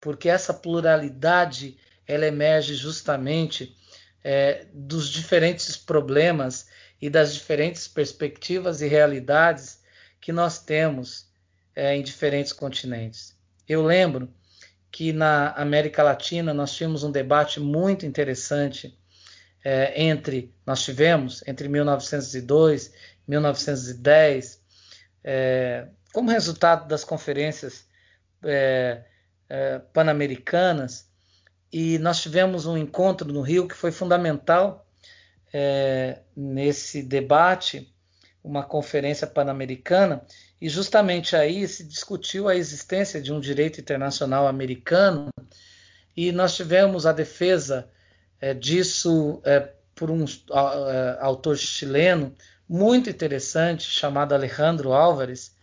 [0.01, 3.75] porque essa pluralidade ela emerge justamente
[4.23, 6.67] é, dos diferentes problemas
[7.01, 9.81] e das diferentes perspectivas e realidades
[10.21, 11.29] que nós temos
[11.75, 13.37] é, em diferentes continentes.
[13.69, 14.33] Eu lembro
[14.97, 18.99] que na América Latina nós tivemos um debate muito interessante
[19.63, 22.91] é, entre, nós tivemos entre 1902 e
[23.31, 24.63] 1910,
[25.23, 27.87] é, como resultado das conferências
[28.43, 29.05] é,
[29.51, 31.11] é, pan-americanas,
[31.71, 34.89] e nós tivemos um encontro no Rio que foi fundamental
[35.53, 37.95] é, nesse debate,
[38.47, 40.23] uma conferência pan-americana,
[40.61, 45.29] e justamente aí se discutiu a existência de um direito internacional americano,
[46.17, 47.91] e nós tivemos a defesa
[48.41, 52.33] é, disso é, por um uh, autor chileno
[52.69, 55.55] muito interessante chamado Alejandro Álvares,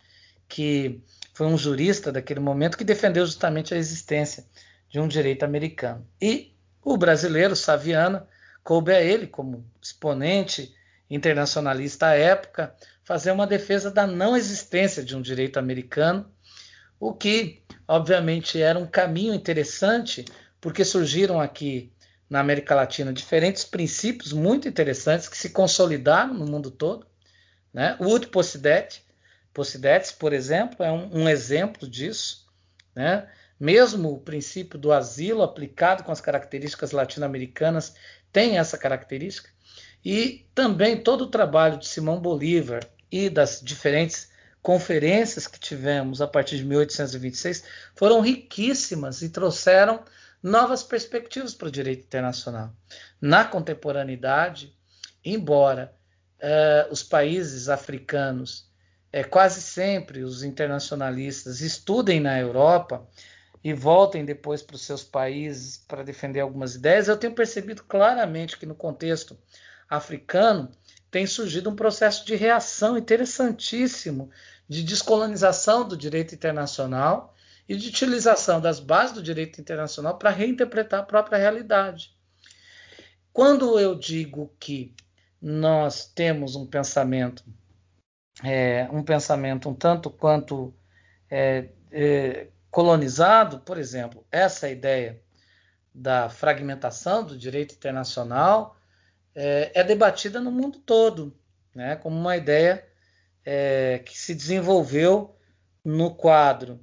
[0.47, 1.01] que
[1.33, 4.45] foi um jurista daquele momento que defendeu justamente a existência
[4.89, 6.05] de um direito americano.
[6.21, 8.27] E o brasileiro Saviana
[8.63, 10.75] coube a ele, como exponente
[11.13, 16.31] internacionalista à época, fazer uma defesa da não existência de um direito americano,
[16.99, 20.25] o que, obviamente, era um caminho interessante,
[20.61, 21.91] porque surgiram aqui
[22.29, 27.05] na América Latina diferentes princípios muito interessantes que se consolidaram no mundo todo.
[27.73, 27.95] Né?
[27.99, 29.03] O Ut Possidet,
[29.53, 32.47] Possidetes, por exemplo, é um, um exemplo disso.
[32.95, 33.29] Né?
[33.59, 37.93] Mesmo o princípio do asilo aplicado com as características latino-americanas
[38.31, 39.52] tem essa característica.
[40.03, 46.27] E também todo o trabalho de Simão Bolívar e das diferentes conferências que tivemos a
[46.27, 47.63] partir de 1826
[47.95, 50.03] foram riquíssimas e trouxeram
[50.41, 52.73] novas perspectivas para o direito internacional.
[53.21, 54.75] Na contemporaneidade,
[55.23, 55.93] embora
[56.39, 58.69] eh, os países africanos,
[59.11, 63.07] eh, quase sempre os internacionalistas, estudem na Europa
[63.63, 68.57] e voltem depois para os seus países para defender algumas ideias, eu tenho percebido claramente
[68.57, 69.37] que no contexto
[69.89, 70.71] africano
[71.09, 74.31] tem surgido um processo de reação interessantíssimo
[74.67, 77.35] de descolonização do direito internacional
[77.67, 82.15] e de utilização das bases do direito internacional para reinterpretar a própria realidade.
[83.31, 84.95] Quando eu digo que
[85.41, 87.43] nós temos um pensamento,
[88.43, 90.73] é, um pensamento um tanto quanto
[91.29, 95.21] é, é, colonizado, por exemplo, essa ideia
[95.93, 98.75] da fragmentação do direito internacional
[99.35, 101.35] é, é debatida no mundo todo,
[101.73, 102.85] né, como uma ideia
[103.45, 105.35] é, que se desenvolveu
[105.83, 106.79] no quadro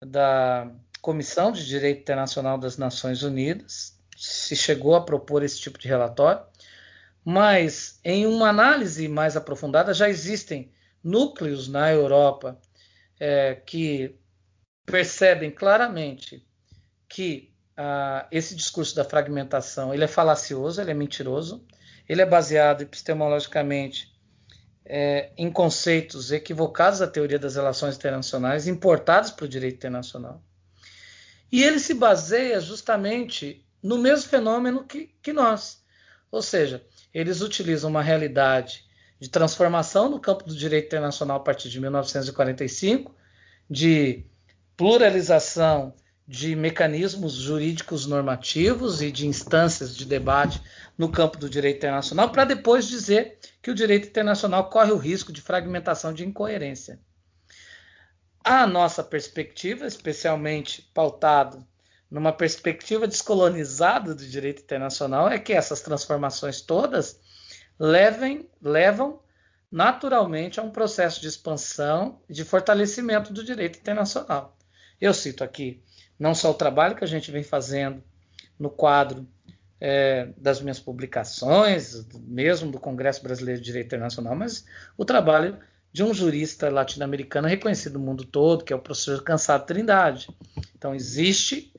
[0.00, 5.88] da Comissão de Direito Internacional das Nações Unidas, se chegou a propor esse tipo de
[5.88, 6.42] relatório,
[7.24, 12.58] mas em uma análise mais aprofundada já existem núcleos na Europa
[13.18, 14.18] é, que
[14.84, 16.46] percebem claramente
[17.08, 21.64] que ah, esse discurso da fragmentação ele é falacioso, ele é mentiroso,
[22.10, 24.12] ele é baseado epistemologicamente
[24.84, 30.42] é, em conceitos equivocados da teoria das relações internacionais, importados para o direito internacional.
[31.52, 35.84] E ele se baseia justamente no mesmo fenômeno que, que nós.
[36.32, 38.84] Ou seja, eles utilizam uma realidade
[39.20, 43.14] de transformação no campo do direito internacional a partir de 1945,
[43.70, 44.26] de
[44.76, 45.94] pluralização
[46.30, 50.62] de mecanismos jurídicos normativos e de instâncias de debate
[50.96, 55.32] no campo do direito internacional, para depois dizer que o direito internacional corre o risco
[55.32, 57.00] de fragmentação de incoerência.
[58.44, 61.66] A nossa perspectiva, especialmente pautado
[62.08, 67.18] numa perspectiva descolonizada do direito internacional, é que essas transformações todas
[67.76, 69.20] levem, levam
[69.68, 74.56] naturalmente a um processo de expansão e de fortalecimento do direito internacional.
[75.00, 75.82] Eu cito aqui
[76.20, 78.04] não só o trabalho que a gente vem fazendo
[78.58, 79.26] no quadro
[79.80, 84.66] é, das minhas publicações, mesmo do Congresso Brasileiro de Direito Internacional, mas
[84.98, 85.58] o trabalho
[85.90, 90.28] de um jurista latino-americano reconhecido no mundo todo, que é o professor Cansado Trindade.
[90.76, 91.72] Então, existe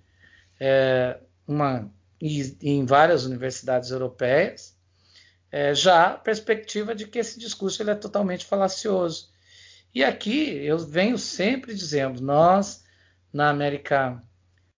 [0.59, 4.75] é, uma, em várias universidades europeias,
[5.51, 9.29] é, já a perspectiva de que esse discurso ele é totalmente falacioso.
[9.93, 12.83] E aqui eu venho sempre dizendo, nós,
[13.31, 14.21] na América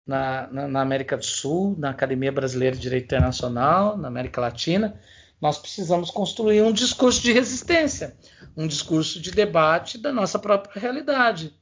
[0.07, 5.01] na, na, na, América do Sul, na Academia Brasileira de Direito Internacional, na América Latina,
[5.41, 8.17] nós precisamos construir um discurso de resistência,
[8.57, 11.55] um discurso de debate da nossa própria realidade.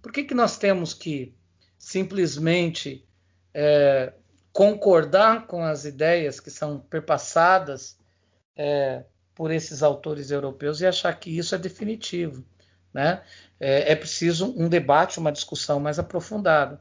[0.00, 1.34] Por que, que nós temos que
[1.78, 3.06] simplesmente
[3.52, 4.12] é,
[4.52, 7.98] concordar com as ideias que são perpassadas
[8.56, 9.04] é,
[9.34, 12.44] por esses autores europeus e achar que isso é definitivo?
[12.92, 13.20] Né?
[13.58, 16.80] É, é preciso um debate, uma discussão mais aprofundada.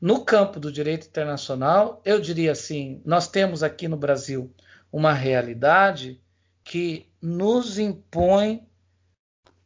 [0.00, 4.54] No campo do direito internacional, eu diria assim: nós temos aqui no Brasil
[4.90, 6.20] uma realidade
[6.64, 8.66] que nos impõe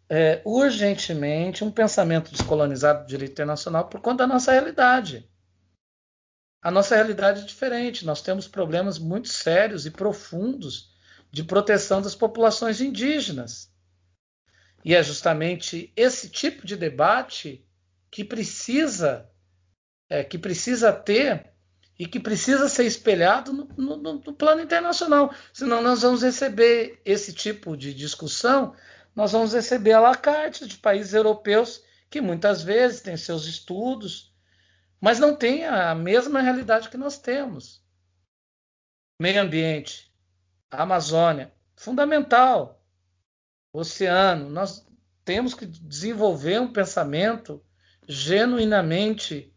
[0.09, 5.29] é, urgentemente um pensamento descolonizado do direito internacional por conta da nossa realidade.
[6.61, 10.93] A nossa realidade é diferente, nós temos problemas muito sérios e profundos
[11.31, 13.71] de proteção das populações indígenas.
[14.85, 17.67] E é justamente esse tipo de debate
[18.11, 19.31] que precisa
[20.09, 21.53] é, que precisa ter
[21.99, 25.33] e que precisa ser espelhado no, no, no, plano internacional.
[25.53, 28.75] Senão nós vamos receber esse tipo de discussão,
[29.15, 34.33] nós vamos receber a la carte de países europeus que muitas vezes têm seus estudos,
[35.01, 37.83] mas não têm a mesma realidade que nós temos.
[39.21, 40.13] Meio ambiente,
[40.71, 42.83] Amazônia, fundamental.
[43.73, 44.85] Oceano, nós
[45.25, 47.65] temos que desenvolver um pensamento
[48.07, 49.54] genuinamente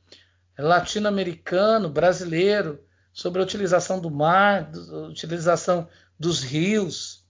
[0.57, 4.71] latino-americano, brasileiro, sobre a utilização do mar,
[5.09, 5.87] utilização
[6.19, 7.25] dos rios.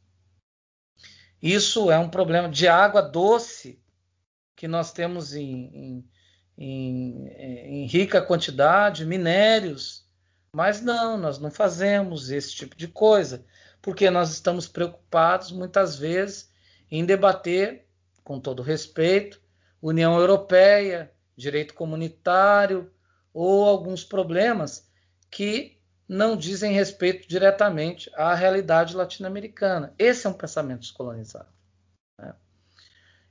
[1.41, 3.81] Isso é um problema de água doce
[4.55, 6.09] que nós temos em, em,
[6.57, 7.27] em,
[7.83, 10.05] em rica quantidade, minérios.
[10.51, 13.45] Mas não, nós não fazemos esse tipo de coisa,
[13.81, 16.51] porque nós estamos preocupados muitas vezes
[16.89, 17.85] em debater,
[18.23, 19.39] com todo respeito,
[19.81, 22.91] União Europeia, direito comunitário
[23.37, 24.89] ou alguns problemas
[25.29, 29.93] que não dizem respeito diretamente à realidade latino-americana.
[29.99, 31.49] Esse é um pensamento descolonizado.
[32.19, 32.33] Né?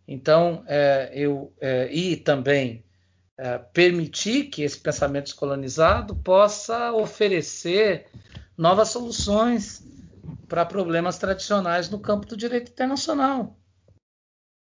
[0.06, 2.84] Então, é, eu é, e também
[3.36, 8.06] é, permitir que esse pensamento descolonizado possa oferecer
[8.56, 9.82] novas soluções
[10.46, 13.58] para problemas tradicionais no campo do direito internacional.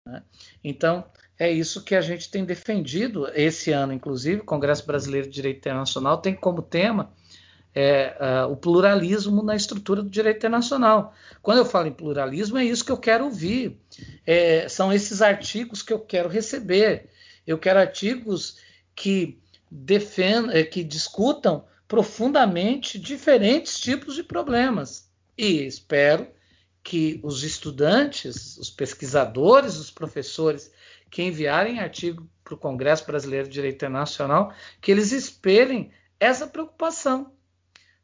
[0.08, 0.22] Né?
[0.62, 1.04] Então,
[1.44, 5.58] é isso que a gente tem defendido esse ano, inclusive, o Congresso Brasileiro de Direito
[5.58, 7.12] Internacional tem como tema
[7.74, 11.12] é, é, o pluralismo na estrutura do direito internacional.
[11.42, 13.78] Quando eu falo em pluralismo, é isso que eu quero ouvir.
[14.24, 17.10] É, são esses artigos que eu quero receber.
[17.46, 18.58] Eu quero artigos
[18.94, 19.38] que
[19.70, 25.10] defendam, é, que discutam profundamente diferentes tipos de problemas.
[25.36, 26.28] E espero
[26.82, 30.70] que os estudantes, os pesquisadores, os professores
[31.10, 35.90] que enviarem artigo para o Congresso Brasileiro de Direito Internacional, que eles espelhem
[36.20, 37.32] essa preocupação.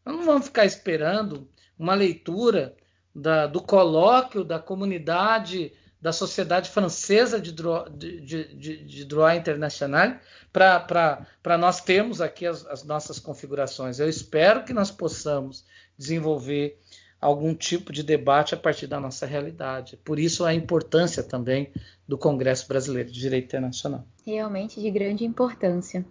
[0.05, 2.75] Nós não vamos ficar esperando uma leitura
[3.15, 8.21] da, do colóquio da comunidade da Sociedade Francesa de Droit, de,
[8.55, 10.17] de, de droit Internacional
[10.51, 13.99] para nós termos aqui as, as nossas configurações.
[13.99, 15.65] Eu espero que nós possamos
[15.99, 16.81] desenvolver
[17.21, 19.97] algum tipo de debate a partir da nossa realidade.
[19.99, 21.71] Por isso a importância também
[22.09, 24.05] do Congresso Brasileiro de Direito Internacional.
[24.25, 26.05] Realmente de grande importância.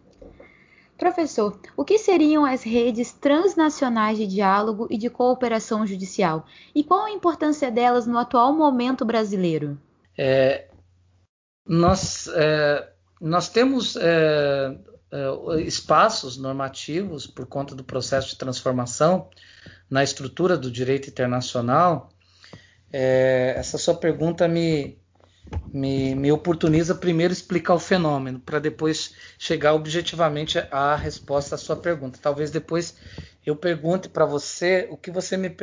[0.97, 6.45] Professor, o que seriam as redes transnacionais de diálogo e de cooperação judicial?
[6.75, 9.79] E qual a importância delas no atual momento brasileiro?
[10.17, 10.67] É,
[11.65, 12.91] nós, é,
[13.21, 14.77] nós temos é,
[15.09, 19.29] é espaços normativos por conta do processo de transformação
[19.89, 22.09] na estrutura do direito internacional.
[22.91, 24.99] É, essa sua pergunta me,
[25.73, 31.75] me, me oportuniza primeiro explicar o fenômeno, para depois chegar objetivamente à resposta à sua
[31.75, 32.19] pergunta.
[32.21, 32.95] Talvez depois
[33.45, 35.55] eu pergunte para você o que você me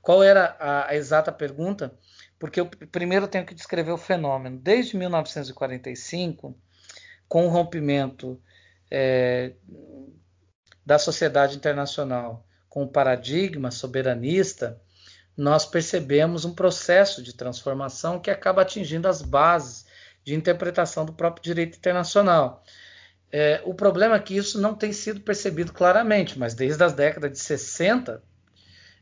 [0.00, 1.92] qual era a, a, exata pergunta,
[2.38, 4.58] porque eu primeiro tenho que descrever o fenômeno.
[4.58, 6.56] Desde 1945,
[7.28, 8.40] com o rompimento
[8.90, 9.52] é,
[10.84, 12.45] da sociedade internacional
[12.76, 14.78] com o paradigma soberanista,
[15.34, 19.86] nós percebemos um processo de transformação que acaba atingindo as bases
[20.22, 22.62] de interpretação do próprio direito internacional.
[23.32, 27.32] É, o problema é que isso não tem sido percebido claramente, mas desde as décadas
[27.32, 28.22] de 60,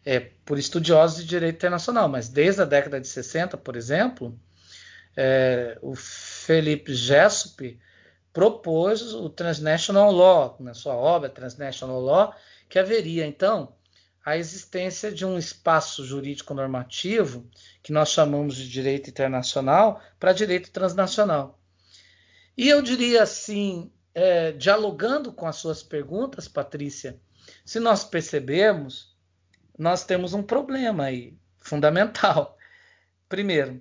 [0.07, 4.39] é, por estudiosos de direito internacional, mas desde a década de 60, por exemplo,
[5.17, 7.77] é, o Felipe Jessup
[8.33, 12.37] propôs o Transnational Law, na sua obra Transnational Law,
[12.75, 13.73] que haveria então
[14.25, 17.49] a existência de um espaço jurídico normativo
[17.81, 21.63] que nós chamamos de direito internacional para direito transnacional.
[22.57, 27.21] E eu diria assim, é, dialogando com as suas perguntas, Patrícia,
[27.65, 29.17] se nós percebermos,
[29.79, 32.59] nós temos um problema aí fundamental.
[33.29, 33.81] Primeiro,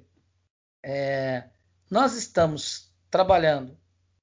[0.84, 1.46] é,
[1.90, 3.76] nós estamos trabalhando,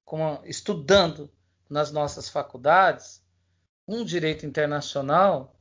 [0.05, 1.29] com, estudando
[1.69, 3.20] nas nossas faculdades
[3.87, 5.55] um direito internacional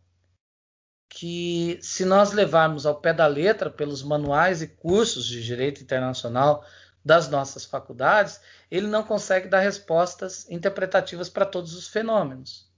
[1.08, 6.64] que, se nós levarmos ao pé da letra pelos manuais e cursos de direito internacional
[7.04, 8.40] das nossas faculdades,
[8.70, 12.70] ele não consegue dar respostas interpretativas para todos os fenômenos.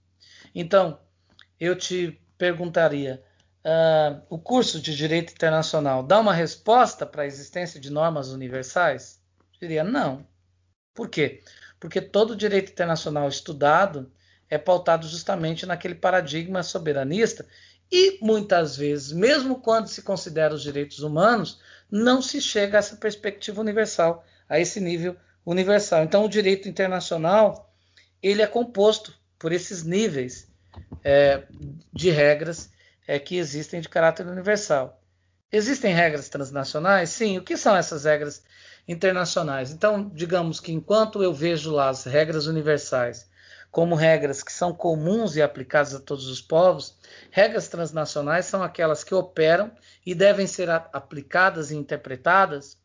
[0.55, 0.99] Então,
[1.59, 3.23] eu te perguntaria:
[3.63, 9.21] uh, o curso de direito internacional dá uma resposta para a existência de normas universais?
[9.39, 10.25] Eu diria não.
[10.93, 11.43] Por quê?
[11.79, 14.11] Porque todo direito internacional estudado
[14.53, 17.45] é pautado justamente naquele paradigma soberanista
[17.91, 21.59] e muitas vezes, mesmo quando se considera os direitos humanos,
[21.91, 26.03] não se chega a essa perspectiva universal, a esse nível universal.
[26.03, 27.73] Então, o direito internacional
[28.21, 30.47] ele é composto por esses níveis
[31.03, 31.43] é,
[31.91, 32.69] de regras
[33.07, 35.01] é, que existem de caráter universal.
[35.51, 37.09] Existem regras transnacionais?
[37.09, 37.39] Sim.
[37.39, 38.43] O que são essas regras
[38.87, 39.71] internacionais?
[39.71, 43.32] Então, digamos que enquanto eu vejo lá as regras universais
[43.73, 46.95] como regras que são comuns e aplicadas a todos os povos,
[47.31, 49.71] regras transnacionais são aquelas que operam
[50.05, 52.77] e devem ser aplicadas e interpretadas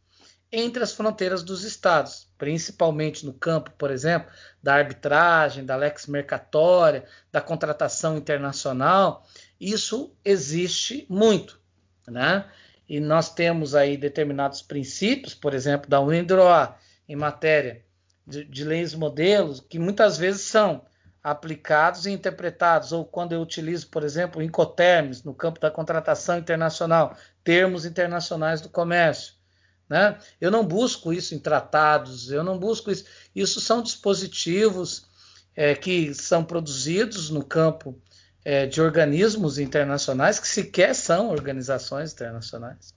[0.50, 4.32] entre as fronteiras dos estados, principalmente no campo, por exemplo,
[4.62, 9.26] da arbitragem, da lex mercatória, da contratação internacional.
[9.60, 11.60] Isso existe muito,
[12.06, 12.50] né?
[12.88, 16.76] E nós temos aí determinados princípios, por exemplo, da UNIDROA,
[17.06, 17.86] em matéria
[18.28, 20.82] de, de leis modelos, que muitas vezes são
[21.22, 27.16] aplicados e interpretados, ou quando eu utilizo, por exemplo, incoterms no campo da contratação internacional,
[27.42, 29.34] termos internacionais do comércio.
[29.88, 30.18] Né?
[30.40, 33.06] Eu não busco isso em tratados, eu não busco isso.
[33.34, 35.06] Isso são dispositivos
[35.56, 38.00] é, que são produzidos no campo
[38.44, 42.94] é, de organismos internacionais, que sequer são organizações internacionais,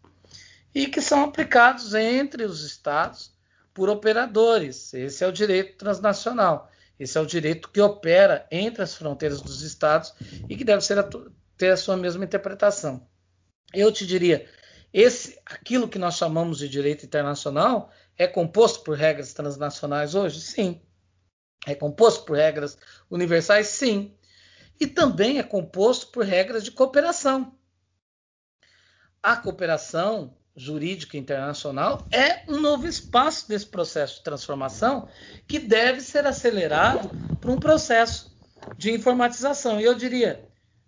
[0.76, 3.34] e que são aplicados entre os Estados
[3.74, 4.94] por operadores.
[4.94, 6.70] Esse é o direito transnacional.
[7.00, 10.14] Esse é o direito que opera entre as fronteiras dos Estados
[10.48, 11.10] e que deve a,
[11.58, 13.08] ter a sua mesma interpretação.
[13.74, 14.48] Eu te diria,
[14.94, 20.42] esse, aquilo que nós chamamos de direito internacional é composto por regras transnacionais hoje?
[20.42, 20.82] Sim.
[21.66, 22.78] É composto por regras
[23.10, 23.68] universais?
[23.68, 24.16] Sim.
[24.80, 27.56] E também é composto por regras de cooperação.
[29.24, 35.08] A cooperação jurídica internacional é um novo espaço desse processo de transformação
[35.48, 38.36] que deve ser acelerado por um processo
[38.78, 39.80] de informatização.
[39.80, 40.46] E eu diria,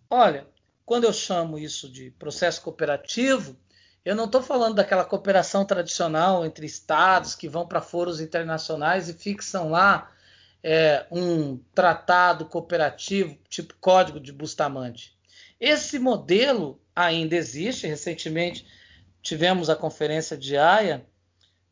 [0.10, 0.48] olha,
[0.86, 3.58] quando eu chamo isso de processo cooperativo,
[4.04, 9.14] eu não estou falando daquela cooperação tradicional entre estados que vão para foros internacionais e
[9.14, 10.12] fixam lá
[10.62, 15.18] é, um tratado cooperativo, tipo Código de Bustamante.
[15.60, 17.88] Esse modelo ainda existe.
[17.88, 18.66] Recentemente
[19.24, 21.04] tivemos a conferência de Haia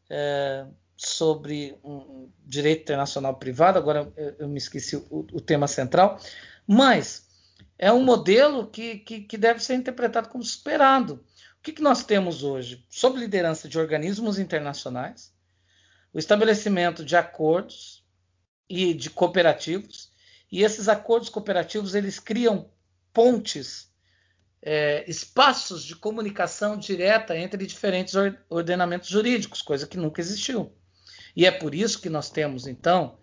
[0.10, 6.20] é, sobre um direito internacional privado, agora eu, eu me esqueci o, o, tema central,
[6.66, 7.28] mas
[7.78, 11.24] é um modelo que, que, que deve ser interpretado como superado.
[11.60, 12.86] O que, que nós temos hoje?
[12.89, 15.34] Sob liderança de organismos internacionais,
[16.14, 18.06] o estabelecimento de acordos
[18.70, 20.12] e de cooperativos,
[20.52, 22.70] e esses acordos cooperativos eles criam
[23.14, 23.91] pontes,
[24.62, 28.14] é, espaços de comunicação direta entre diferentes
[28.49, 30.72] ordenamentos jurídicos, coisa que nunca existiu.
[31.36, 33.18] E é por isso que nós temos, então,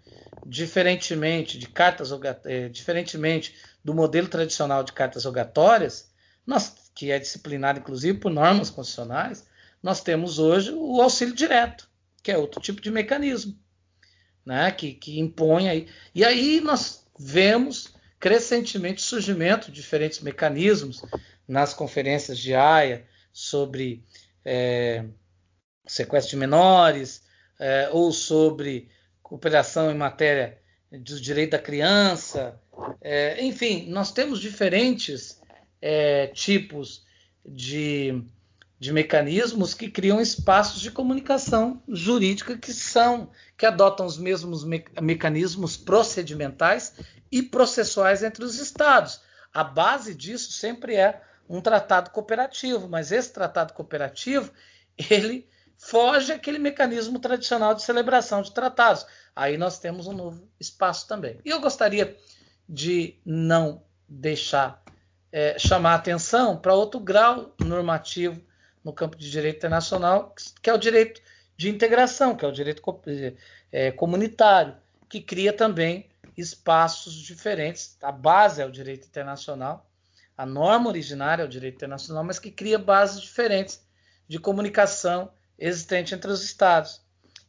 [0.46, 2.10] diferentemente de cartas,
[2.44, 6.10] é, diferentemente do modelo tradicional de cartas rogatórias,
[6.46, 9.46] nós que é disciplinado inclusive por normas constitucionais,
[9.80, 11.88] nós temos hoje o auxílio direto,
[12.22, 13.56] que é outro tipo de mecanismo,
[14.44, 15.88] né, que, que impõe aí.
[16.12, 21.02] E aí nós vemos crescentemente o surgimento de diferentes mecanismos
[21.46, 24.04] nas conferências de AIA sobre
[24.44, 25.04] é,
[25.86, 27.22] sequestro de menores
[27.58, 28.88] é, ou sobre
[29.22, 30.58] cooperação em matéria
[30.90, 32.60] do direito da criança.
[33.00, 35.40] É, enfim, nós temos diferentes
[35.80, 37.04] é, tipos
[37.44, 38.22] de,
[38.78, 44.84] de mecanismos que criam espaços de comunicação jurídica que são que adotam os mesmos me
[45.00, 46.94] mecanismos procedimentais
[47.30, 49.20] e processuais entre os estados.
[49.52, 54.52] A base disso sempre é um tratado cooperativo, mas esse tratado cooperativo
[55.10, 59.06] ele foge aquele mecanismo tradicional de celebração de tratados.
[59.34, 61.40] Aí nós temos um novo espaço também.
[61.44, 62.16] E eu gostaria
[62.68, 64.82] de não deixar
[65.32, 68.40] é, chamar atenção para outro grau normativo
[68.84, 71.20] no campo de direito internacional, que é o direito
[71.56, 72.82] de integração, que é o direito
[73.72, 74.76] é, comunitário,
[75.08, 77.96] que cria também espaços diferentes.
[78.02, 79.88] A base é o direito internacional,
[80.36, 83.82] a norma originária é o direito internacional, mas que cria bases diferentes
[84.28, 87.00] de comunicação existente entre os Estados.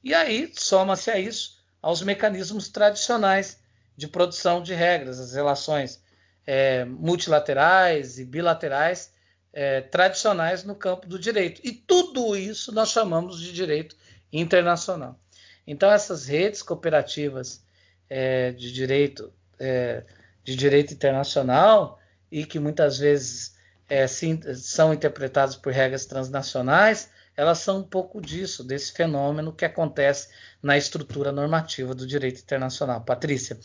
[0.03, 3.59] E aí soma-se a isso aos mecanismos tradicionais
[3.95, 6.01] de produção de regras, as relações
[6.47, 9.13] é, multilaterais e bilaterais
[9.53, 11.61] é, tradicionais no campo do direito.
[11.63, 13.95] E tudo isso nós chamamos de direito
[14.31, 15.19] internacional.
[15.65, 17.63] Então, essas redes cooperativas
[18.09, 20.03] é, de direito é,
[20.43, 21.99] de direito internacional
[22.31, 23.55] e que muitas vezes
[23.87, 29.65] é, sim, são interpretadas por regras transnacionais, elas são um pouco disso, desse fenômeno que
[29.65, 30.29] acontece
[30.61, 33.01] na estrutura normativa do direito internacional.
[33.01, 33.59] Patrícia,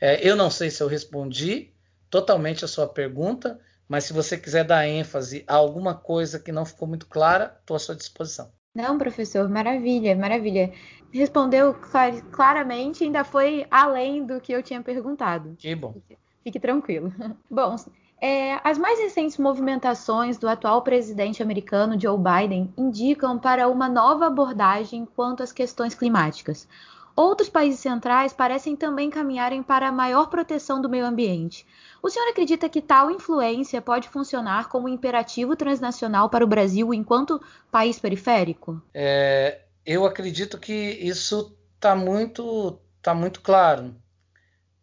[0.00, 1.72] é, eu não sei se eu respondi
[2.10, 6.64] totalmente a sua pergunta, mas se você quiser dar ênfase a alguma coisa que não
[6.64, 8.50] ficou muito clara, estou à sua disposição.
[8.74, 10.72] Não, professor, maravilha, maravilha.
[11.12, 15.54] Respondeu clar, claramente, ainda foi além do que eu tinha perguntado.
[15.58, 15.92] Que bom.
[15.92, 17.12] Fique, fique tranquilo.
[17.50, 17.76] Bom,
[18.18, 24.28] é, as mais recentes movimentações do atual presidente americano Joe Biden indicam para uma nova
[24.28, 26.66] abordagem quanto às questões climáticas.
[27.14, 31.66] Outros países centrais parecem também caminharem para maior proteção do meio ambiente.
[32.02, 37.40] O senhor acredita que tal influência pode funcionar como imperativo transnacional para o Brasil enquanto
[37.70, 38.82] país periférico?
[38.92, 43.94] É, eu acredito que isso está muito, tá muito claro.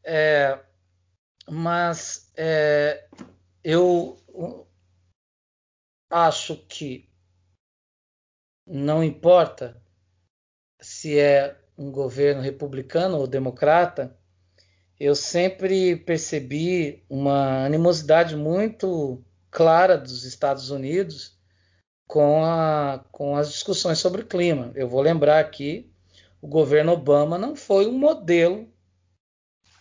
[0.03, 0.59] É,
[1.49, 3.07] mas é,
[3.63, 4.17] eu
[6.09, 7.09] acho que
[8.65, 9.81] não importa
[10.79, 14.13] se é um governo republicano ou democrata,
[14.99, 21.39] eu sempre percebi uma animosidade muito clara dos Estados Unidos
[22.05, 24.73] com, a, com as discussões sobre o clima.
[24.75, 25.89] Eu vou lembrar aqui,
[26.41, 28.67] o governo Obama não foi um modelo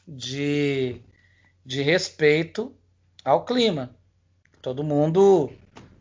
[0.06, 1.02] de,
[1.66, 2.72] de respeito
[3.24, 3.96] ao clima.
[4.62, 5.50] Todo mundo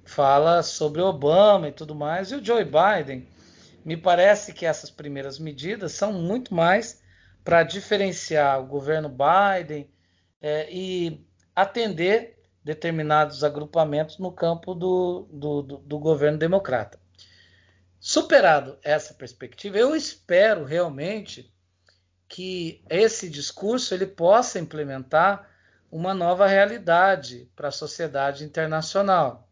[0.06, 3.26] fala sobre Obama e tudo mais, e o Joe Biden
[3.88, 7.02] me parece que essas primeiras medidas são muito mais
[7.42, 9.90] para diferenciar o governo Biden
[10.42, 11.26] é, e
[11.56, 17.00] atender determinados agrupamentos no campo do, do, do, do governo democrata.
[17.98, 21.50] Superado essa perspectiva, eu espero realmente
[22.28, 25.50] que esse discurso ele possa implementar
[25.90, 29.50] uma nova realidade para a sociedade internacional.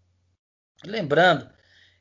[0.84, 1.50] Lembrando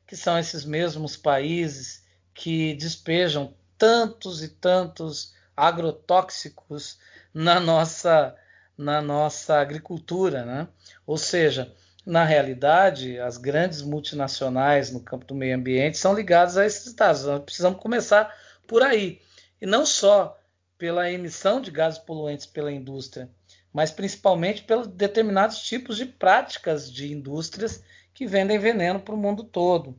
[0.05, 2.03] que são esses mesmos países
[2.35, 6.99] que despejam tantos e tantos agrotóxicos
[7.33, 8.35] na nossa
[8.77, 10.67] na nossa agricultura, né?
[11.07, 11.73] Ou seja,
[12.05, 17.23] na realidade, as grandes multinacionais no campo do meio ambiente são ligadas a esses estados.
[17.23, 18.35] Nós precisamos começar
[18.67, 19.21] por aí.
[19.61, 20.37] E não só
[20.77, 23.29] pela emissão de gases poluentes pela indústria,
[23.71, 27.81] mas principalmente pelos determinados tipos de práticas de indústrias
[28.13, 29.97] que vendem veneno para o mundo todo.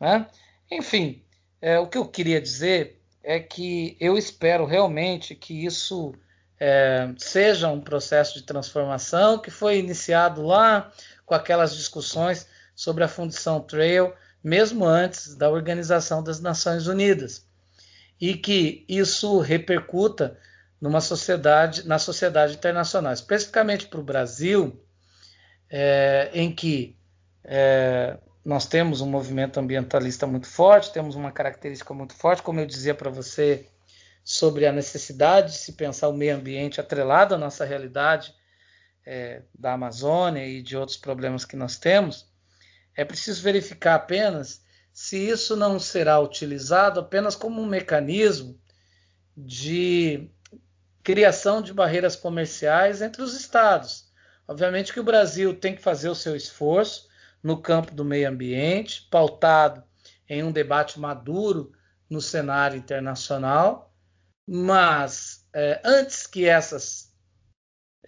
[0.00, 0.26] Né?
[0.68, 1.22] Enfim,
[1.60, 6.14] é, o que eu queria dizer é que eu espero realmente que isso
[6.58, 10.92] é, seja um processo de transformação que foi iniciado lá
[11.26, 17.46] com aquelas discussões sobre a Fundição Trail, mesmo antes da Organização das Nações Unidas,
[18.20, 20.38] e que isso repercuta
[20.80, 24.80] numa sociedade, na sociedade internacional, especificamente para o Brasil,
[25.68, 26.96] é, em que
[27.44, 32.66] é, nós temos um movimento ambientalista muito forte, temos uma característica muito forte, como eu
[32.66, 33.66] dizia para você,
[34.24, 38.34] sobre a necessidade de se pensar o meio ambiente atrelado à nossa realidade
[39.06, 42.26] é, da Amazônia e de outros problemas que nós temos,
[42.94, 44.62] é preciso verificar apenas
[44.92, 48.60] se isso não será utilizado apenas como um mecanismo
[49.36, 50.28] de
[51.02, 54.12] criação de barreiras comerciais entre os estados.
[54.46, 57.07] Obviamente que o Brasil tem que fazer o seu esforço,
[57.42, 59.82] no campo do meio ambiente, pautado
[60.28, 61.72] em um debate maduro
[62.08, 63.94] no cenário internacional,
[64.46, 67.12] mas é, antes que essas,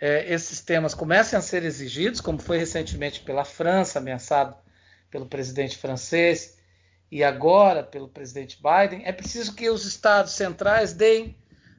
[0.00, 4.56] é, esses temas comecem a ser exigidos, como foi recentemente pela França, ameaçado
[5.10, 6.58] pelo presidente francês,
[7.10, 11.36] e agora pelo presidente Biden, é preciso que os estados centrais deem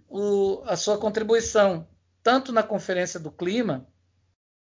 [0.10, 1.88] o, a sua contribuição,
[2.22, 3.88] tanto na Conferência do Clima,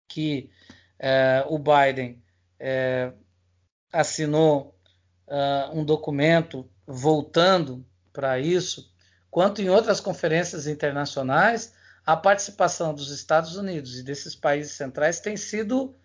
[0.07, 0.51] que
[0.99, 2.21] é, o Biden
[2.59, 3.13] é,
[3.91, 4.75] assinou
[5.27, 8.91] uh, um documento voltando para isso,
[9.29, 11.73] quanto em outras conferências internacionais,
[12.05, 15.95] a participação dos Estados Unidos e desses países centrais tem sido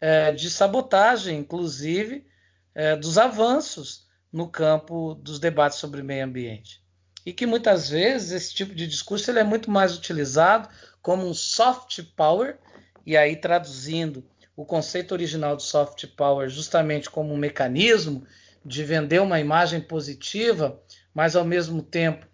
[0.00, 2.26] é, de sabotagem, inclusive,
[2.74, 6.84] é, dos avanços no campo dos debates sobre meio ambiente.
[7.24, 10.68] E que muitas vezes esse tipo de discurso ele é muito mais utilizado
[11.00, 12.58] como um soft power,
[13.06, 14.24] e aí traduzindo
[14.56, 18.26] o conceito original de soft power justamente como um mecanismo
[18.64, 20.80] de vender uma imagem positiva,
[21.12, 22.26] mas ao mesmo tempo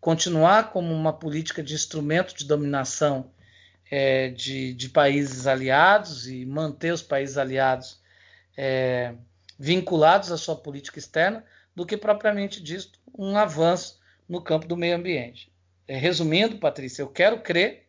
[0.00, 3.30] continuar como uma política de instrumento de dominação
[3.90, 8.00] é, de, de, países aliados e manter os países aliados
[8.56, 9.14] é,
[9.58, 14.96] vinculados à sua política externa, do que propriamente dito um avanço no campo do meio
[14.96, 15.52] ambiente.
[15.86, 17.88] É, resumindo, Patrícia, eu quero crer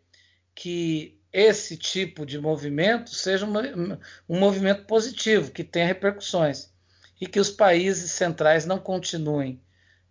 [0.53, 3.97] que esse tipo de movimento seja um,
[4.27, 6.71] um movimento positivo, que tenha repercussões,
[7.19, 9.61] e que os países centrais não continuem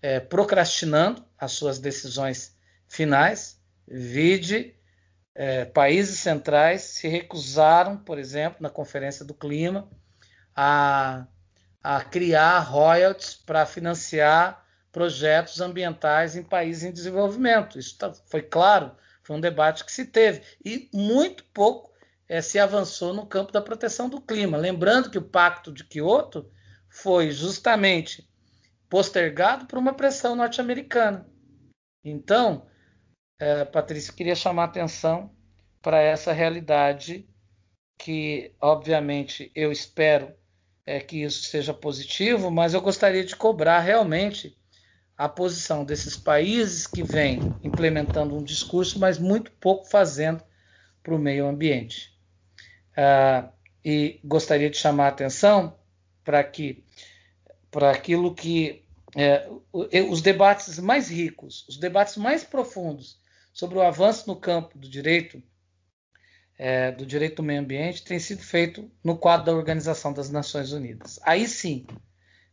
[0.03, 2.57] é, procrastinando as suas decisões
[2.89, 3.61] finais.
[3.87, 4.75] Vide,
[5.35, 9.89] é, países centrais se recusaram, por exemplo, na Conferência do Clima,
[10.55, 11.27] a,
[11.83, 17.79] a criar royalties para financiar projetos ambientais em países em desenvolvimento.
[17.79, 18.93] Isso tá, foi claro
[19.27, 21.93] foi um debate que se teve e muito pouco
[22.29, 24.57] é, se avançou no campo da proteção do clima.
[24.57, 26.49] Lembrando que o Pacto de Quioto
[26.89, 28.31] foi justamente
[28.89, 31.29] postergado por uma pressão norte-americana.
[32.05, 32.68] Então,
[33.41, 35.35] é, Patrícia, queria chamar a atenção
[35.83, 37.29] para essa realidade
[37.99, 40.33] que, obviamente, eu espero
[40.85, 44.57] é, que isso seja positivo, mas eu gostaria de cobrar realmente
[45.17, 50.43] a posição desses países que vêm implementando um discurso, mas muito pouco fazendo
[51.03, 52.14] para o meio ambiente.
[52.97, 53.51] Ah,
[53.85, 55.79] e gostaria de chamar a atenção
[56.25, 56.85] para que
[57.71, 63.19] para aquilo que é, os debates mais ricos, os debates mais profundos
[63.53, 65.43] sobre o avanço no campo do direito
[66.59, 70.73] é, do direito do meio ambiente tem sido feito no quadro da Organização das Nações
[70.73, 71.21] Unidas.
[71.23, 71.87] Aí sim,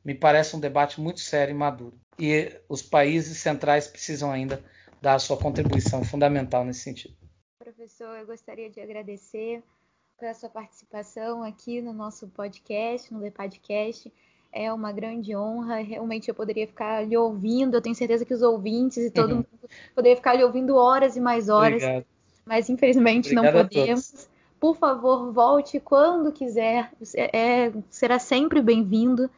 [0.03, 1.97] me parece um debate muito sério e maduro.
[2.19, 4.63] E os países centrais precisam ainda
[5.01, 7.15] dar a sua contribuição fundamental nesse sentido.
[7.57, 9.63] Professor, eu gostaria de agradecer
[10.19, 14.11] pela sua participação aqui no nosso podcast, no Lepadcast.
[14.51, 15.77] É uma grande honra.
[15.81, 17.75] Realmente eu poderia ficar lhe ouvindo.
[17.75, 19.35] Eu tenho certeza que os ouvintes e todo uhum.
[19.37, 21.81] mundo poderia ficar lhe ouvindo horas e mais horas.
[21.81, 22.05] Obrigado.
[22.45, 24.29] Mas infelizmente Obrigado não podemos.
[24.59, 26.91] Por favor, volte quando quiser.
[27.15, 29.29] É, será sempre bem-vindo.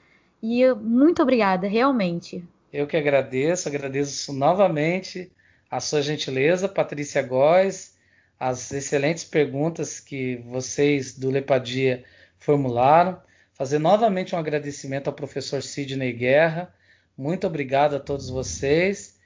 [0.41, 2.43] E muito obrigada, realmente.
[2.71, 5.31] Eu que agradeço, agradeço novamente
[5.69, 7.95] a sua gentileza, Patrícia Góes,
[8.39, 12.03] as excelentes perguntas que vocês do Lepadia
[12.38, 13.19] formularam.
[13.53, 16.73] Fazer novamente um agradecimento ao professor Sidney Guerra.
[17.17, 19.17] Muito obrigado a todos vocês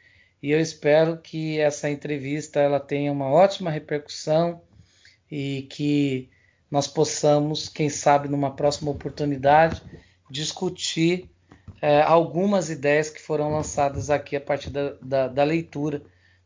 [0.41, 4.61] e eu espero que essa entrevista ela tenha uma ótima repercussão
[5.29, 6.29] e que
[6.71, 9.81] nós possamos, quem sabe, numa próxima oportunidade,
[10.29, 11.29] discutir
[11.81, 16.01] é, algumas ideias que foram lançadas aqui a partir da, da, da leitura,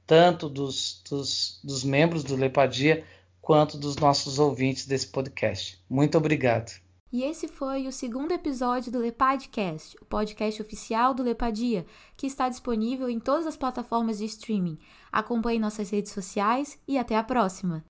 [0.05, 3.03] tanto dos, dos, dos membros do Lepadia
[3.41, 5.79] quanto dos nossos ouvintes desse podcast.
[5.89, 6.71] Muito obrigado.
[7.11, 11.85] E esse foi o segundo episódio do Lepadcast, o podcast oficial do Lepadia,
[12.17, 14.79] que está disponível em todas as plataformas de streaming.
[15.11, 17.85] Acompanhe nossas redes sociais e até a próxima!